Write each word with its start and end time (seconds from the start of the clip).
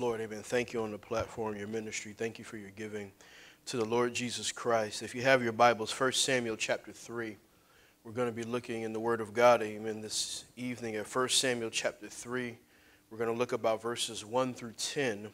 Lord, 0.00 0.22
amen. 0.22 0.42
Thank 0.42 0.72
you 0.72 0.82
on 0.82 0.92
the 0.92 0.98
platform, 0.98 1.56
your 1.56 1.68
ministry. 1.68 2.14
Thank 2.16 2.38
you 2.38 2.44
for 2.44 2.56
your 2.56 2.70
giving 2.70 3.12
to 3.66 3.76
the 3.76 3.84
Lord 3.84 4.14
Jesus 4.14 4.50
Christ. 4.50 5.02
If 5.02 5.14
you 5.14 5.20
have 5.20 5.42
your 5.42 5.52
Bibles, 5.52 5.92
1 5.92 6.12
Samuel 6.12 6.56
chapter 6.56 6.90
3. 6.90 7.36
We're 8.02 8.12
going 8.12 8.28
to 8.28 8.34
be 8.34 8.44
looking 8.44 8.80
in 8.80 8.94
the 8.94 8.98
Word 8.98 9.20
of 9.20 9.34
God, 9.34 9.60
amen, 9.60 10.00
this 10.00 10.46
evening 10.56 10.96
at 10.96 11.06
1 11.06 11.28
Samuel 11.28 11.68
chapter 11.68 12.08
3. 12.08 12.56
We're 13.10 13.18
going 13.18 13.30
to 13.30 13.36
look 13.36 13.52
about 13.52 13.82
verses 13.82 14.24
1 14.24 14.54
through 14.54 14.72
10 14.78 15.28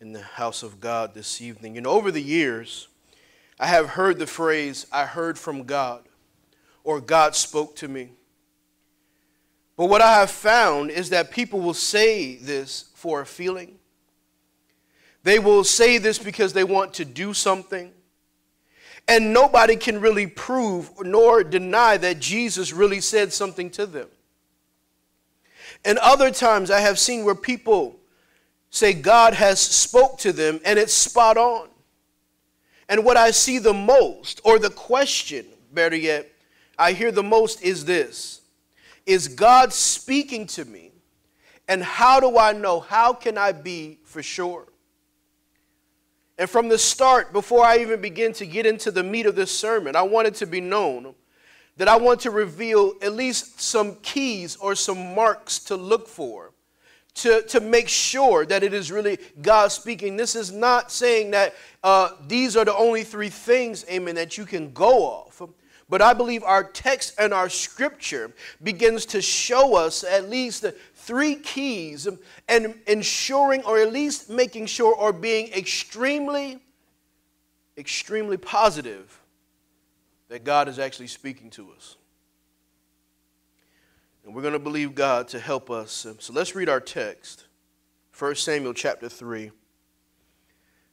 in 0.00 0.12
the 0.12 0.22
house 0.22 0.62
of 0.62 0.78
God 0.78 1.12
this 1.12 1.42
evening. 1.42 1.76
And 1.76 1.84
over 1.84 2.12
the 2.12 2.22
years, 2.22 2.86
I 3.58 3.66
have 3.66 3.88
heard 3.88 4.20
the 4.20 4.28
phrase, 4.28 4.86
I 4.92 5.06
heard 5.06 5.36
from 5.36 5.64
God, 5.64 6.04
or 6.84 7.00
God 7.00 7.34
spoke 7.34 7.74
to 7.74 7.88
me. 7.88 8.10
But 9.76 9.86
what 9.86 10.02
I 10.02 10.20
have 10.20 10.30
found 10.30 10.92
is 10.92 11.10
that 11.10 11.32
people 11.32 11.58
will 11.58 11.74
say 11.74 12.36
this 12.36 12.90
for 12.94 13.20
a 13.20 13.26
feeling. 13.26 13.77
They 15.28 15.38
will 15.38 15.62
say 15.62 15.98
this 15.98 16.18
because 16.18 16.54
they 16.54 16.64
want 16.64 16.94
to 16.94 17.04
do 17.04 17.34
something. 17.34 17.92
And 19.06 19.34
nobody 19.34 19.76
can 19.76 20.00
really 20.00 20.26
prove 20.26 20.90
nor 21.04 21.44
deny 21.44 21.98
that 21.98 22.18
Jesus 22.18 22.72
really 22.72 23.02
said 23.02 23.30
something 23.34 23.68
to 23.72 23.84
them. 23.84 24.08
And 25.84 25.98
other 25.98 26.30
times 26.30 26.70
I 26.70 26.80
have 26.80 26.98
seen 26.98 27.26
where 27.26 27.34
people 27.34 28.00
say 28.70 28.94
God 28.94 29.34
has 29.34 29.60
spoke 29.60 30.16
to 30.20 30.32
them 30.32 30.60
and 30.64 30.78
it's 30.78 30.94
spot 30.94 31.36
on. 31.36 31.68
And 32.88 33.04
what 33.04 33.18
I 33.18 33.30
see 33.30 33.58
the 33.58 33.74
most, 33.74 34.40
or 34.44 34.58
the 34.58 34.70
question, 34.70 35.44
better 35.74 35.94
yet, 35.94 36.26
I 36.78 36.94
hear 36.94 37.12
the 37.12 37.22
most 37.22 37.60
is 37.60 37.84
this 37.84 38.40
Is 39.04 39.28
God 39.28 39.74
speaking 39.74 40.46
to 40.46 40.64
me? 40.64 40.92
And 41.68 41.82
how 41.82 42.18
do 42.18 42.38
I 42.38 42.54
know? 42.54 42.80
How 42.80 43.12
can 43.12 43.36
I 43.36 43.52
be 43.52 43.98
for 44.04 44.22
sure? 44.22 44.67
And 46.38 46.48
from 46.48 46.68
the 46.68 46.78
start, 46.78 47.32
before 47.32 47.64
I 47.64 47.78
even 47.78 48.00
begin 48.00 48.32
to 48.34 48.46
get 48.46 48.64
into 48.64 48.90
the 48.90 49.02
meat 49.02 49.26
of 49.26 49.34
this 49.34 49.50
sermon, 49.50 49.96
I 49.96 50.02
want 50.02 50.28
it 50.28 50.34
to 50.36 50.46
be 50.46 50.60
known 50.60 51.14
that 51.76 51.88
I 51.88 51.96
want 51.96 52.20
to 52.20 52.30
reveal 52.30 52.94
at 53.02 53.12
least 53.12 53.60
some 53.60 53.96
keys 54.02 54.56
or 54.56 54.74
some 54.74 55.14
marks 55.14 55.58
to 55.60 55.76
look 55.76 56.08
for 56.08 56.52
to, 57.18 57.42
to 57.42 57.60
make 57.60 57.88
sure 57.88 58.46
that 58.46 58.62
it 58.62 58.72
is 58.72 58.92
really 58.92 59.18
God 59.42 59.72
speaking. 59.72 60.16
This 60.16 60.36
is 60.36 60.52
not 60.52 60.92
saying 60.92 61.32
that 61.32 61.54
uh, 61.82 62.10
these 62.26 62.56
are 62.56 62.64
the 62.64 62.74
only 62.74 63.02
three 63.02 63.28
things, 63.28 63.84
amen, 63.90 64.14
that 64.14 64.38
you 64.38 64.44
can 64.44 64.72
go 64.72 65.04
off. 65.04 65.42
But 65.88 66.02
I 66.02 66.12
believe 66.12 66.42
our 66.44 66.64
text 66.64 67.14
and 67.18 67.32
our 67.32 67.48
scripture 67.48 68.32
begins 68.62 69.06
to 69.06 69.22
show 69.22 69.74
us 69.74 70.04
at 70.04 70.28
least 70.28 70.66
three 71.08 71.36
keys 71.36 72.06
and 72.50 72.74
ensuring 72.86 73.62
or 73.64 73.78
at 73.78 73.90
least 73.90 74.28
making 74.28 74.66
sure 74.66 74.94
or 74.94 75.10
being 75.10 75.50
extremely, 75.54 76.58
extremely 77.78 78.36
positive 78.36 79.18
that 80.28 80.44
God 80.44 80.68
is 80.68 80.78
actually 80.78 81.06
speaking 81.06 81.48
to 81.52 81.72
us. 81.74 81.96
And 84.22 84.34
we're 84.34 84.42
going 84.42 84.52
to 84.52 84.58
believe 84.58 84.94
God 84.94 85.28
to 85.28 85.38
help 85.38 85.70
us. 85.70 86.06
So 86.18 86.34
let's 86.34 86.54
read 86.54 86.68
our 86.68 86.78
text 86.78 87.46
1 88.18 88.34
Samuel 88.34 88.74
chapter 88.74 89.08
3. 89.08 89.50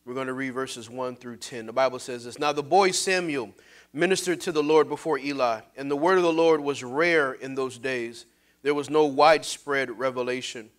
We're 0.06 0.14
going 0.14 0.28
to 0.28 0.34
read 0.34 0.54
verses 0.54 0.90
1 0.90 1.18
through 1.18 1.38
10. 1.38 1.66
The 1.66 1.74
Bible 1.74 2.00
says 2.00 2.24
this 2.24 2.40
Now 2.40 2.54
the 2.54 2.64
boy 2.64 2.92
Samuel 2.92 3.52
ministered 3.92 4.40
to 4.42 4.54
the 4.54 4.64
Lord 4.64 4.88
before 4.88 5.20
Eli, 5.20 5.60
and 5.76 5.92
the 5.92 5.98
word 5.98 6.16
of 6.16 6.24
the 6.24 6.32
Lord 6.32 6.62
was 6.62 6.86
rare 6.86 7.34
in 7.34 7.56
those 7.56 7.78
days 7.78 8.26
there 8.66 8.74
was 8.74 8.90
no 8.90 9.06
widespread 9.06 10.00
revelation. 10.00 10.72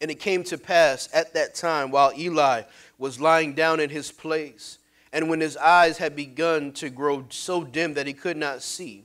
And 0.00 0.08
it 0.08 0.20
came 0.20 0.44
to 0.44 0.56
pass 0.56 1.08
at 1.12 1.34
that 1.34 1.56
time, 1.56 1.90
while 1.90 2.12
Eli 2.16 2.62
was 2.96 3.20
lying 3.20 3.54
down 3.54 3.80
in 3.80 3.90
his 3.90 4.12
place, 4.12 4.78
and 5.12 5.28
when 5.28 5.40
his 5.40 5.56
eyes 5.56 5.98
had 5.98 6.14
begun 6.14 6.70
to 6.74 6.88
grow 6.88 7.26
so 7.28 7.64
dim 7.64 7.94
that 7.94 8.06
he 8.06 8.12
could 8.12 8.36
not 8.36 8.62
see, 8.62 9.02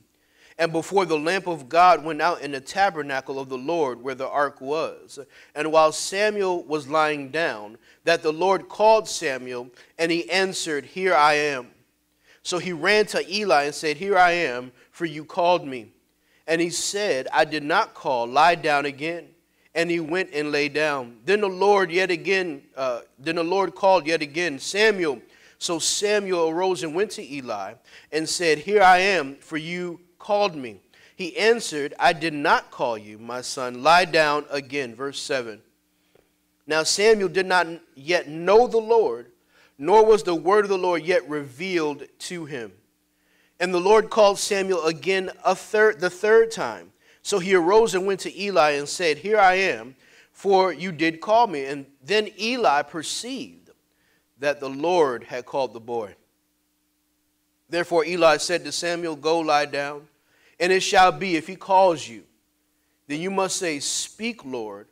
and 0.56 0.70
before 0.70 1.06
the 1.06 1.18
lamp 1.18 1.48
of 1.48 1.68
God 1.68 2.04
went 2.04 2.22
out 2.22 2.40
in 2.40 2.52
the 2.52 2.60
tabernacle 2.60 3.40
of 3.40 3.48
the 3.48 3.58
Lord 3.58 4.00
where 4.00 4.14
the 4.14 4.28
ark 4.28 4.60
was, 4.60 5.18
and 5.56 5.72
while 5.72 5.90
Samuel 5.90 6.62
was 6.62 6.86
lying 6.86 7.30
down, 7.30 7.78
that 8.04 8.22
the 8.22 8.32
Lord 8.32 8.68
called 8.68 9.08
Samuel, 9.08 9.70
and 9.98 10.12
he 10.12 10.30
answered, 10.30 10.84
Here 10.84 11.16
I 11.16 11.34
am. 11.34 11.72
So 12.44 12.58
he 12.58 12.72
ran 12.72 13.06
to 13.06 13.28
Eli 13.28 13.64
and 13.64 13.74
said, 13.74 13.96
Here 13.96 14.16
I 14.16 14.30
am, 14.30 14.70
for 14.92 15.04
you 15.04 15.24
called 15.24 15.66
me. 15.66 15.95
And 16.46 16.60
he 16.60 16.70
said, 16.70 17.28
I 17.32 17.44
did 17.44 17.62
not 17.62 17.94
call, 17.94 18.26
lie 18.26 18.54
down 18.54 18.86
again. 18.86 19.28
And 19.74 19.90
he 19.90 20.00
went 20.00 20.30
and 20.32 20.52
lay 20.52 20.68
down. 20.68 21.18
Then 21.24 21.42
the 21.42 21.48
Lord 21.48 21.90
yet 21.90 22.10
again, 22.10 22.62
uh, 22.76 23.00
then 23.18 23.36
the 23.36 23.44
Lord 23.44 23.74
called 23.74 24.06
yet 24.06 24.22
again, 24.22 24.58
Samuel. 24.58 25.20
So 25.58 25.78
Samuel 25.78 26.48
arose 26.48 26.82
and 26.82 26.94
went 26.94 27.10
to 27.12 27.34
Eli 27.34 27.74
and 28.12 28.28
said, 28.28 28.58
Here 28.58 28.82
I 28.82 28.98
am, 28.98 29.36
for 29.36 29.56
you 29.56 30.00
called 30.18 30.54
me. 30.54 30.80
He 31.14 31.36
answered, 31.36 31.94
I 31.98 32.12
did 32.12 32.34
not 32.34 32.70
call 32.70 32.96
you, 32.98 33.18
my 33.18 33.40
son. 33.40 33.82
Lie 33.82 34.04
down 34.04 34.44
again. 34.50 34.94
Verse 34.94 35.20
7. 35.20 35.60
Now 36.66 36.82
Samuel 36.82 37.28
did 37.28 37.46
not 37.46 37.66
yet 37.94 38.28
know 38.28 38.66
the 38.66 38.78
Lord, 38.78 39.30
nor 39.78 40.04
was 40.04 40.22
the 40.22 40.34
word 40.34 40.64
of 40.64 40.68
the 40.68 40.78
Lord 40.78 41.04
yet 41.04 41.28
revealed 41.28 42.04
to 42.18 42.44
him. 42.44 42.72
And 43.58 43.72
the 43.72 43.80
Lord 43.80 44.10
called 44.10 44.38
Samuel 44.38 44.84
again 44.84 45.30
a 45.44 45.54
third, 45.54 46.00
the 46.00 46.10
third 46.10 46.50
time. 46.50 46.92
So 47.22 47.38
he 47.38 47.54
arose 47.54 47.94
and 47.94 48.06
went 48.06 48.20
to 48.20 48.40
Eli 48.40 48.72
and 48.72 48.88
said, 48.88 49.18
Here 49.18 49.38
I 49.38 49.54
am, 49.54 49.96
for 50.32 50.72
you 50.72 50.92
did 50.92 51.20
call 51.20 51.46
me. 51.46 51.64
And 51.64 51.86
then 52.04 52.28
Eli 52.38 52.82
perceived 52.82 53.70
that 54.38 54.60
the 54.60 54.68
Lord 54.68 55.24
had 55.24 55.46
called 55.46 55.72
the 55.72 55.80
boy. 55.80 56.14
Therefore 57.68 58.04
Eli 58.04 58.36
said 58.36 58.64
to 58.64 58.72
Samuel, 58.72 59.16
Go 59.16 59.40
lie 59.40 59.66
down, 59.66 60.06
and 60.60 60.70
it 60.70 60.80
shall 60.80 61.10
be 61.10 61.36
if 61.36 61.46
he 61.46 61.56
calls 61.56 62.06
you, 62.06 62.22
then 63.08 63.20
you 63.20 63.30
must 63.30 63.56
say, 63.56 63.80
Speak, 63.80 64.44
Lord, 64.44 64.86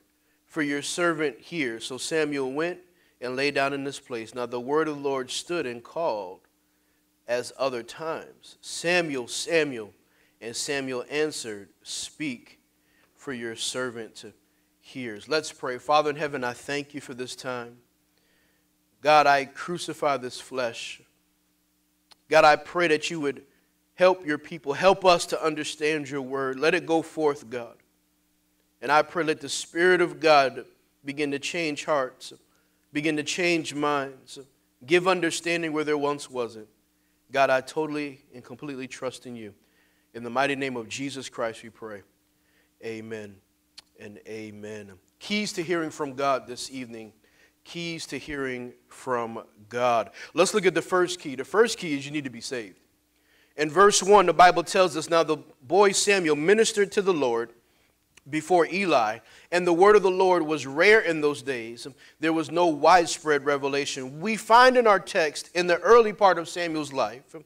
for 0.47 0.63
your 0.63 0.83
servant 0.83 1.39
hears. 1.39 1.85
So 1.85 1.99
Samuel 1.99 2.53
went 2.53 2.79
and 3.21 3.37
lay 3.37 3.51
down 3.51 3.73
in 3.73 3.85
this 3.85 4.01
place. 4.01 4.35
Now 4.35 4.47
the 4.47 4.61
word 4.61 4.89
of 4.89 4.97
the 4.97 5.03
Lord 5.03 5.31
stood 5.31 5.67
and 5.67 5.83
called 5.83 6.41
as 7.27 7.53
other 7.59 7.83
times. 7.83 8.59
Samuel, 8.61 9.29
Samuel. 9.29 9.93
And 10.41 10.55
Samuel 10.55 11.05
answered, 11.11 11.71
Speak, 11.83 12.61
for 13.17 13.33
your 13.33 13.57
servant 13.57 14.25
hears. 14.81 15.29
Let's 15.29 15.51
pray. 15.51 15.79
Father 15.79 16.11
in 16.11 16.17
heaven, 16.17 16.45
I 16.45 16.53
thank 16.53 16.93
you 16.93 17.01
for 17.01 17.15
this 17.15 17.35
time. 17.35 17.79
God, 19.01 19.27
I 19.27 19.47
crucify 19.47 20.19
this 20.19 20.41
flesh. 20.41 21.01
God, 22.29 22.45
I 22.45 22.57
pray 22.57 22.89
that 22.89 23.11
you 23.11 23.21
would 23.21 23.43
help 23.95 24.27
your 24.27 24.39
people, 24.39 24.73
help 24.73 25.05
us 25.05 25.27
to 25.27 25.43
understand 25.43 26.11
your 26.11 26.23
word. 26.23 26.59
Let 26.59 26.75
it 26.75 26.87
go 26.87 27.03
forth, 27.03 27.49
God. 27.49 27.77
And 28.83 28.93
I 28.93 29.03
pray, 29.03 29.25
let 29.25 29.41
the 29.41 29.49
Spirit 29.49 30.01
of 30.01 30.21
God 30.21 30.67
begin 31.05 31.31
to 31.31 31.39
change 31.39 31.85
hearts, 31.85 32.33
begin 32.93 33.17
to 33.17 33.23
change 33.23 33.75
minds, 33.75 34.39
give 34.87 35.09
understanding 35.09 35.73
where 35.73 35.85
there 35.85 35.99
once 35.99 36.31
wasn't. 36.31 36.69
God, 37.33 37.51
I 37.51 37.61
totally 37.61 38.21
and 38.35 38.45
completely 38.45 38.87
trust 38.87 39.27
in 39.27 39.37
you. 39.37 39.55
In 40.15 40.23
the 40.23 40.31
mighty 40.31 40.55
name 40.55 40.77
of 40.77 40.89
Jesus 40.89 41.29
Christ, 41.29 41.63
we 41.63 41.71
pray. 41.71 42.03
Amen 42.85 43.37
and 43.99 44.21
amen. 44.29 44.93
Keys 45.19 45.53
to 45.55 45.63
hearing 45.63 45.91
from 45.91 46.15
God 46.15 46.47
this 46.47 46.71
evening. 46.71 47.13
Keys 47.65 48.07
to 48.07 48.19
hearing 48.19 48.75
from 48.89 49.43
God. 49.69 50.11
Let's 50.35 50.55
look 50.55 50.67
at 50.67 50.75
the 50.75 50.83
first 50.83 51.19
key. 51.19 51.35
The 51.35 51.45
first 51.45 51.79
key 51.79 51.97
is 51.97 52.05
you 52.05 52.13
need 52.13 52.25
to 52.25 52.31
be 52.31 52.41
saved. 52.41 52.79
In 53.57 53.71
verse 53.71 54.03
1, 54.03 54.27
the 54.27 54.35
Bible 54.35 54.63
tells 54.63 54.97
us 54.97 55.09
now 55.09 55.23
the 55.23 55.39
boy 55.63 55.93
Samuel 55.93 56.37
ministered 56.37 56.93
to 56.93 57.03
the 57.03 57.15
Lord 57.15 57.53
before 58.31 58.67
Eli, 58.67 59.19
and 59.53 59.67
the 59.67 59.73
word 59.73 59.97
of 59.97 60.03
the 60.03 60.11
Lord 60.11 60.43
was 60.43 60.67
rare 60.67 61.01
in 61.01 61.21
those 61.21 61.43
days. 61.43 61.87
There 62.21 62.33
was 62.33 62.51
no 62.51 62.67
widespread 62.67 63.45
revelation. 63.45 64.21
We 64.21 64.37
find 64.37 64.77
in 64.77 64.87
our 64.87 65.01
text, 65.01 65.51
in 65.55 65.67
the 65.67 65.79
early 65.81 66.13
part 66.13 66.39
of 66.39 66.49
Samuel's 66.49 66.93
life, 66.93 67.37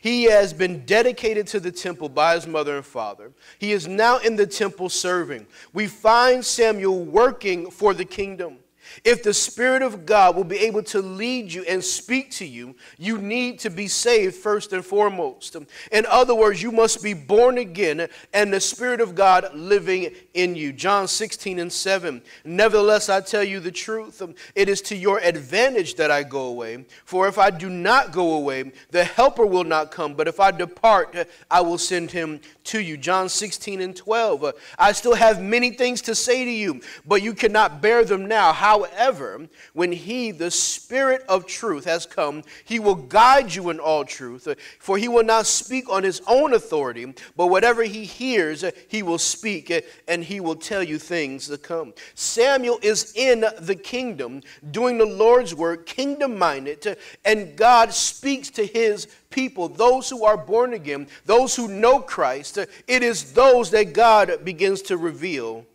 he 0.00 0.24
has 0.24 0.52
been 0.52 0.84
dedicated 0.84 1.46
to 1.48 1.60
the 1.60 1.72
temple 1.72 2.08
by 2.08 2.34
his 2.34 2.46
mother 2.46 2.76
and 2.76 2.86
father. 2.86 3.32
He 3.58 3.72
is 3.72 3.88
now 3.88 4.18
in 4.18 4.36
the 4.36 4.46
temple 4.46 4.88
serving. 4.88 5.46
We 5.72 5.86
find 5.86 6.44
Samuel 6.44 7.04
working 7.04 7.70
for 7.70 7.94
the 7.94 8.04
kingdom. 8.04 8.58
If 9.04 9.22
the 9.22 9.34
Spirit 9.34 9.82
of 9.82 10.06
God 10.06 10.36
will 10.36 10.44
be 10.44 10.58
able 10.58 10.82
to 10.84 11.00
lead 11.00 11.52
you 11.52 11.64
and 11.68 11.82
speak 11.82 12.30
to 12.32 12.46
you, 12.46 12.74
you 12.98 13.18
need 13.18 13.58
to 13.60 13.70
be 13.70 13.88
saved 13.88 14.34
first 14.34 14.72
and 14.72 14.84
foremost. 14.84 15.56
In 15.92 16.06
other 16.06 16.34
words, 16.34 16.62
you 16.62 16.72
must 16.72 17.02
be 17.02 17.14
born 17.14 17.58
again 17.58 18.08
and 18.32 18.52
the 18.52 18.60
Spirit 18.60 19.00
of 19.00 19.14
God 19.14 19.54
living 19.54 20.12
in 20.34 20.54
you. 20.54 20.72
John 20.72 21.08
16 21.08 21.58
and 21.58 21.72
7. 21.72 22.22
Nevertheless, 22.44 23.08
I 23.08 23.20
tell 23.20 23.44
you 23.44 23.60
the 23.60 23.70
truth. 23.70 24.22
It 24.54 24.68
is 24.68 24.80
to 24.82 24.96
your 24.96 25.18
advantage 25.18 25.94
that 25.96 26.10
I 26.10 26.22
go 26.22 26.46
away. 26.46 26.84
For 27.04 27.28
if 27.28 27.38
I 27.38 27.50
do 27.50 27.68
not 27.68 28.12
go 28.12 28.34
away, 28.34 28.72
the 28.90 29.04
Helper 29.04 29.46
will 29.46 29.64
not 29.64 29.90
come. 29.90 30.14
But 30.14 30.28
if 30.28 30.40
I 30.40 30.50
depart, 30.50 31.16
I 31.50 31.60
will 31.60 31.78
send 31.78 32.10
him 32.10 32.40
to 32.64 32.80
you. 32.80 32.96
John 32.96 33.28
16 33.28 33.80
and 33.80 33.96
12. 33.96 34.54
I 34.78 34.92
still 34.92 35.14
have 35.14 35.40
many 35.42 35.70
things 35.70 36.02
to 36.02 36.14
say 36.14 36.44
to 36.44 36.50
you, 36.50 36.80
but 37.06 37.22
you 37.22 37.34
cannot 37.34 37.80
bear 37.80 38.04
them 38.04 38.26
now. 38.26 38.52
How 38.52 38.79
However, 38.80 39.48
when 39.72 39.92
he, 39.92 40.30
the 40.30 40.50
Spirit 40.50 41.24
of 41.28 41.46
truth, 41.46 41.84
has 41.84 42.06
come, 42.06 42.42
he 42.64 42.78
will 42.78 42.94
guide 42.94 43.54
you 43.54 43.70
in 43.70 43.78
all 43.78 44.04
truth, 44.04 44.48
for 44.78 44.96
he 44.96 45.08
will 45.08 45.24
not 45.24 45.46
speak 45.46 45.88
on 45.90 46.02
his 46.02 46.22
own 46.26 46.54
authority, 46.54 47.12
but 47.36 47.48
whatever 47.48 47.82
he 47.82 48.04
hears, 48.04 48.64
he 48.88 49.02
will 49.02 49.18
speak, 49.18 49.72
and 50.08 50.24
he 50.24 50.40
will 50.40 50.54
tell 50.54 50.82
you 50.82 50.98
things 50.98 51.48
to 51.48 51.58
come. 51.58 51.92
Samuel 52.14 52.78
is 52.82 53.12
in 53.14 53.44
the 53.60 53.74
kingdom, 53.74 54.42
doing 54.70 54.98
the 54.98 55.06
Lord's 55.06 55.54
work, 55.54 55.86
kingdom 55.86 56.38
minded, 56.38 56.96
and 57.24 57.56
God 57.56 57.92
speaks 57.92 58.50
to 58.50 58.66
his 58.66 59.08
people, 59.30 59.68
those 59.68 60.08
who 60.08 60.24
are 60.24 60.36
born 60.36 60.74
again, 60.74 61.06
those 61.24 61.54
who 61.54 61.68
know 61.68 62.00
Christ. 62.00 62.58
It 62.86 63.02
is 63.02 63.32
those 63.32 63.70
that 63.70 63.92
God 63.92 64.44
begins 64.44 64.82
to 64.82 64.96
reveal 64.96 65.66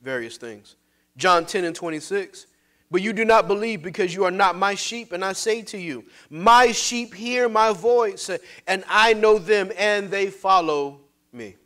various 0.00 0.36
things. 0.36 0.76
John 1.16 1.46
10 1.46 1.64
and 1.64 1.76
26. 1.76 2.46
But 2.90 3.02
you 3.02 3.12
do 3.12 3.24
not 3.24 3.48
believe 3.48 3.82
because 3.82 4.14
you 4.14 4.24
are 4.24 4.30
not 4.30 4.56
my 4.56 4.74
sheep. 4.74 5.12
And 5.12 5.24
I 5.24 5.32
say 5.32 5.62
to 5.62 5.78
you, 5.78 6.04
my 6.30 6.70
sheep 6.70 7.14
hear 7.14 7.48
my 7.48 7.72
voice, 7.72 8.30
and 8.66 8.84
I 8.88 9.14
know 9.14 9.38
them, 9.38 9.72
and 9.76 10.10
they 10.10 10.30
follow 10.30 11.00
me. 11.32 11.56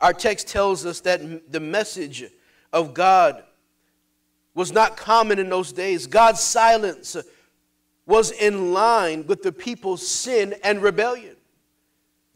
Our 0.00 0.12
text 0.12 0.48
tells 0.48 0.84
us 0.84 1.00
that 1.00 1.52
the 1.52 1.60
message 1.60 2.24
of 2.72 2.94
God 2.94 3.44
was 4.54 4.72
not 4.72 4.96
common 4.96 5.38
in 5.38 5.48
those 5.48 5.72
days. 5.72 6.06
God's 6.06 6.40
silence 6.40 7.16
was 8.06 8.30
in 8.32 8.72
line 8.72 9.26
with 9.26 9.42
the 9.42 9.52
people's 9.52 10.06
sin 10.06 10.54
and 10.64 10.82
rebellion 10.82 11.35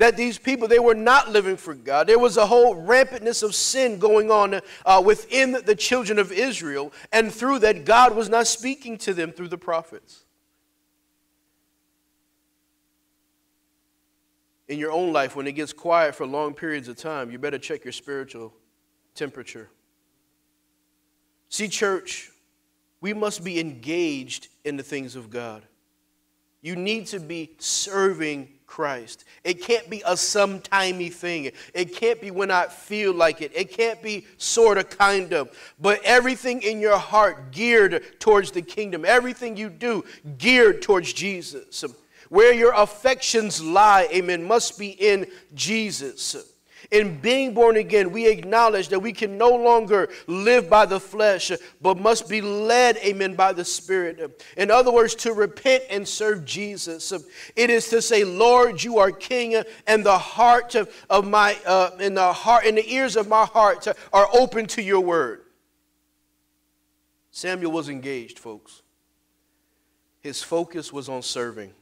that 0.00 0.16
these 0.16 0.38
people 0.38 0.66
they 0.66 0.78
were 0.78 0.94
not 0.94 1.30
living 1.30 1.58
for 1.58 1.74
god. 1.74 2.06
There 2.06 2.18
was 2.18 2.38
a 2.38 2.46
whole 2.46 2.74
rampantness 2.74 3.42
of 3.42 3.54
sin 3.54 3.98
going 3.98 4.30
on 4.30 4.60
uh, 4.86 5.02
within 5.04 5.58
the 5.66 5.74
children 5.76 6.18
of 6.18 6.32
israel 6.32 6.90
and 7.12 7.30
through 7.30 7.58
that 7.60 7.84
god 7.84 8.16
was 8.16 8.30
not 8.30 8.46
speaking 8.46 8.96
to 8.98 9.12
them 9.12 9.30
through 9.30 9.48
the 9.48 9.58
prophets. 9.58 10.24
In 14.68 14.78
your 14.78 14.90
own 14.90 15.12
life 15.12 15.36
when 15.36 15.46
it 15.46 15.52
gets 15.52 15.74
quiet 15.74 16.14
for 16.14 16.26
long 16.26 16.54
periods 16.54 16.88
of 16.88 16.96
time 16.96 17.30
you 17.30 17.38
better 17.38 17.58
check 17.58 17.84
your 17.84 17.92
spiritual 17.92 18.54
temperature. 19.14 19.68
See 21.50 21.68
church 21.68 22.30
we 23.02 23.12
must 23.12 23.44
be 23.44 23.60
engaged 23.60 24.48
in 24.64 24.78
the 24.78 24.82
things 24.82 25.14
of 25.14 25.28
god. 25.28 25.62
You 26.62 26.74
need 26.74 27.06
to 27.08 27.20
be 27.20 27.50
serving 27.58 28.48
Christ. 28.70 29.24
It 29.42 29.62
can't 29.62 29.90
be 29.90 30.00
a 30.02 30.12
sometimey 30.12 31.12
thing. 31.12 31.50
It 31.74 31.96
can't 31.96 32.20
be 32.20 32.30
when 32.30 32.52
I 32.52 32.66
feel 32.66 33.12
like 33.12 33.42
it. 33.42 33.50
It 33.52 33.72
can't 33.72 34.00
be 34.00 34.26
sort 34.38 34.78
of, 34.78 34.88
kind 34.88 35.32
of. 35.32 35.50
But 35.80 36.00
everything 36.04 36.62
in 36.62 36.80
your 36.80 36.96
heart 36.96 37.50
geared 37.50 38.20
towards 38.20 38.52
the 38.52 38.62
kingdom. 38.62 39.04
Everything 39.04 39.56
you 39.56 39.70
do 39.70 40.04
geared 40.38 40.82
towards 40.82 41.12
Jesus. 41.12 41.84
Where 42.28 42.54
your 42.54 42.72
affections 42.72 43.60
lie, 43.60 44.08
amen, 44.12 44.44
must 44.44 44.78
be 44.78 44.90
in 44.90 45.26
Jesus. 45.52 46.36
In 46.90 47.20
being 47.20 47.54
born 47.54 47.76
again, 47.76 48.10
we 48.10 48.26
acknowledge 48.26 48.88
that 48.88 48.98
we 48.98 49.12
can 49.12 49.38
no 49.38 49.50
longer 49.50 50.08
live 50.26 50.68
by 50.68 50.86
the 50.86 50.98
flesh, 50.98 51.52
but 51.80 51.98
must 51.98 52.28
be 52.28 52.40
led, 52.40 52.96
amen, 52.98 53.34
by 53.34 53.52
the 53.52 53.64
Spirit. 53.64 54.44
In 54.56 54.72
other 54.72 54.90
words, 54.90 55.14
to 55.16 55.32
repent 55.32 55.84
and 55.88 56.06
serve 56.06 56.44
Jesus. 56.44 57.12
It 57.54 57.70
is 57.70 57.88
to 57.90 58.02
say, 58.02 58.24
Lord, 58.24 58.82
you 58.82 58.98
are 58.98 59.12
King, 59.12 59.62
and 59.86 60.04
the 60.04 60.18
heart 60.18 60.74
of 60.74 61.28
my, 61.28 61.56
uh, 61.64 61.90
and 62.00 62.16
the 62.16 62.32
heart, 62.32 62.66
and 62.66 62.76
the 62.76 62.92
ears 62.92 63.14
of 63.14 63.28
my 63.28 63.44
heart 63.44 63.86
are 64.12 64.28
open 64.32 64.66
to 64.68 64.82
your 64.82 65.00
word. 65.00 65.42
Samuel 67.30 67.70
was 67.70 67.88
engaged, 67.88 68.40
folks. 68.40 68.82
His 70.20 70.42
focus 70.42 70.92
was 70.92 71.08
on 71.08 71.22
serving. 71.22 71.72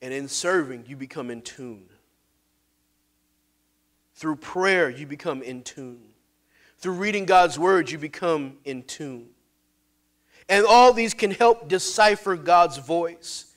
And 0.00 0.14
in 0.14 0.28
serving, 0.28 0.84
you 0.86 0.96
become 0.96 1.30
in 1.30 1.42
tune. 1.42 1.88
Through 4.14 4.36
prayer, 4.36 4.88
you 4.88 5.06
become 5.06 5.42
in 5.42 5.62
tune. 5.62 6.00
Through 6.78 6.94
reading 6.94 7.24
God's 7.24 7.58
word, 7.58 7.90
you 7.90 7.98
become 7.98 8.58
in 8.64 8.84
tune. 8.84 9.28
And 10.48 10.64
all 10.64 10.92
these 10.92 11.14
can 11.14 11.30
help 11.30 11.68
decipher 11.68 12.36
God's 12.36 12.78
voice 12.78 13.47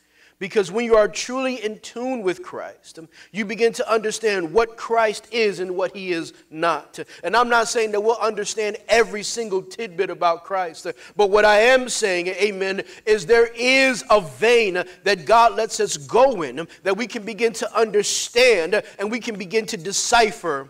because 0.41 0.71
when 0.71 0.85
you 0.85 0.95
are 0.95 1.07
truly 1.07 1.63
in 1.63 1.77
tune 1.81 2.23
with 2.23 2.41
Christ, 2.41 2.97
um, 2.97 3.07
you 3.31 3.45
begin 3.45 3.73
to 3.73 3.87
understand 3.87 4.51
what 4.51 4.75
Christ 4.75 5.27
is 5.31 5.59
and 5.59 5.75
what 5.77 5.95
he 5.95 6.13
is 6.13 6.33
not. 6.49 6.97
And 7.23 7.37
I'm 7.37 7.47
not 7.47 7.67
saying 7.67 7.91
that 7.91 8.01
we'll 8.01 8.17
understand 8.17 8.77
every 8.89 9.21
single 9.21 9.61
tidbit 9.61 10.09
about 10.09 10.43
Christ, 10.43 10.87
uh, 10.87 10.93
but 11.15 11.29
what 11.29 11.45
I 11.45 11.59
am 11.59 11.87
saying, 11.87 12.25
amen, 12.29 12.81
is 13.05 13.27
there 13.27 13.51
is 13.53 14.03
a 14.09 14.19
vein 14.19 14.83
that 15.03 15.25
God 15.25 15.55
lets 15.55 15.79
us 15.79 15.95
go 15.95 16.41
in 16.41 16.61
um, 16.61 16.67
that 16.81 16.97
we 16.97 17.05
can 17.05 17.23
begin 17.23 17.53
to 17.53 17.77
understand 17.77 18.81
and 18.97 19.11
we 19.11 19.19
can 19.19 19.37
begin 19.37 19.67
to 19.67 19.77
decipher 19.77 20.69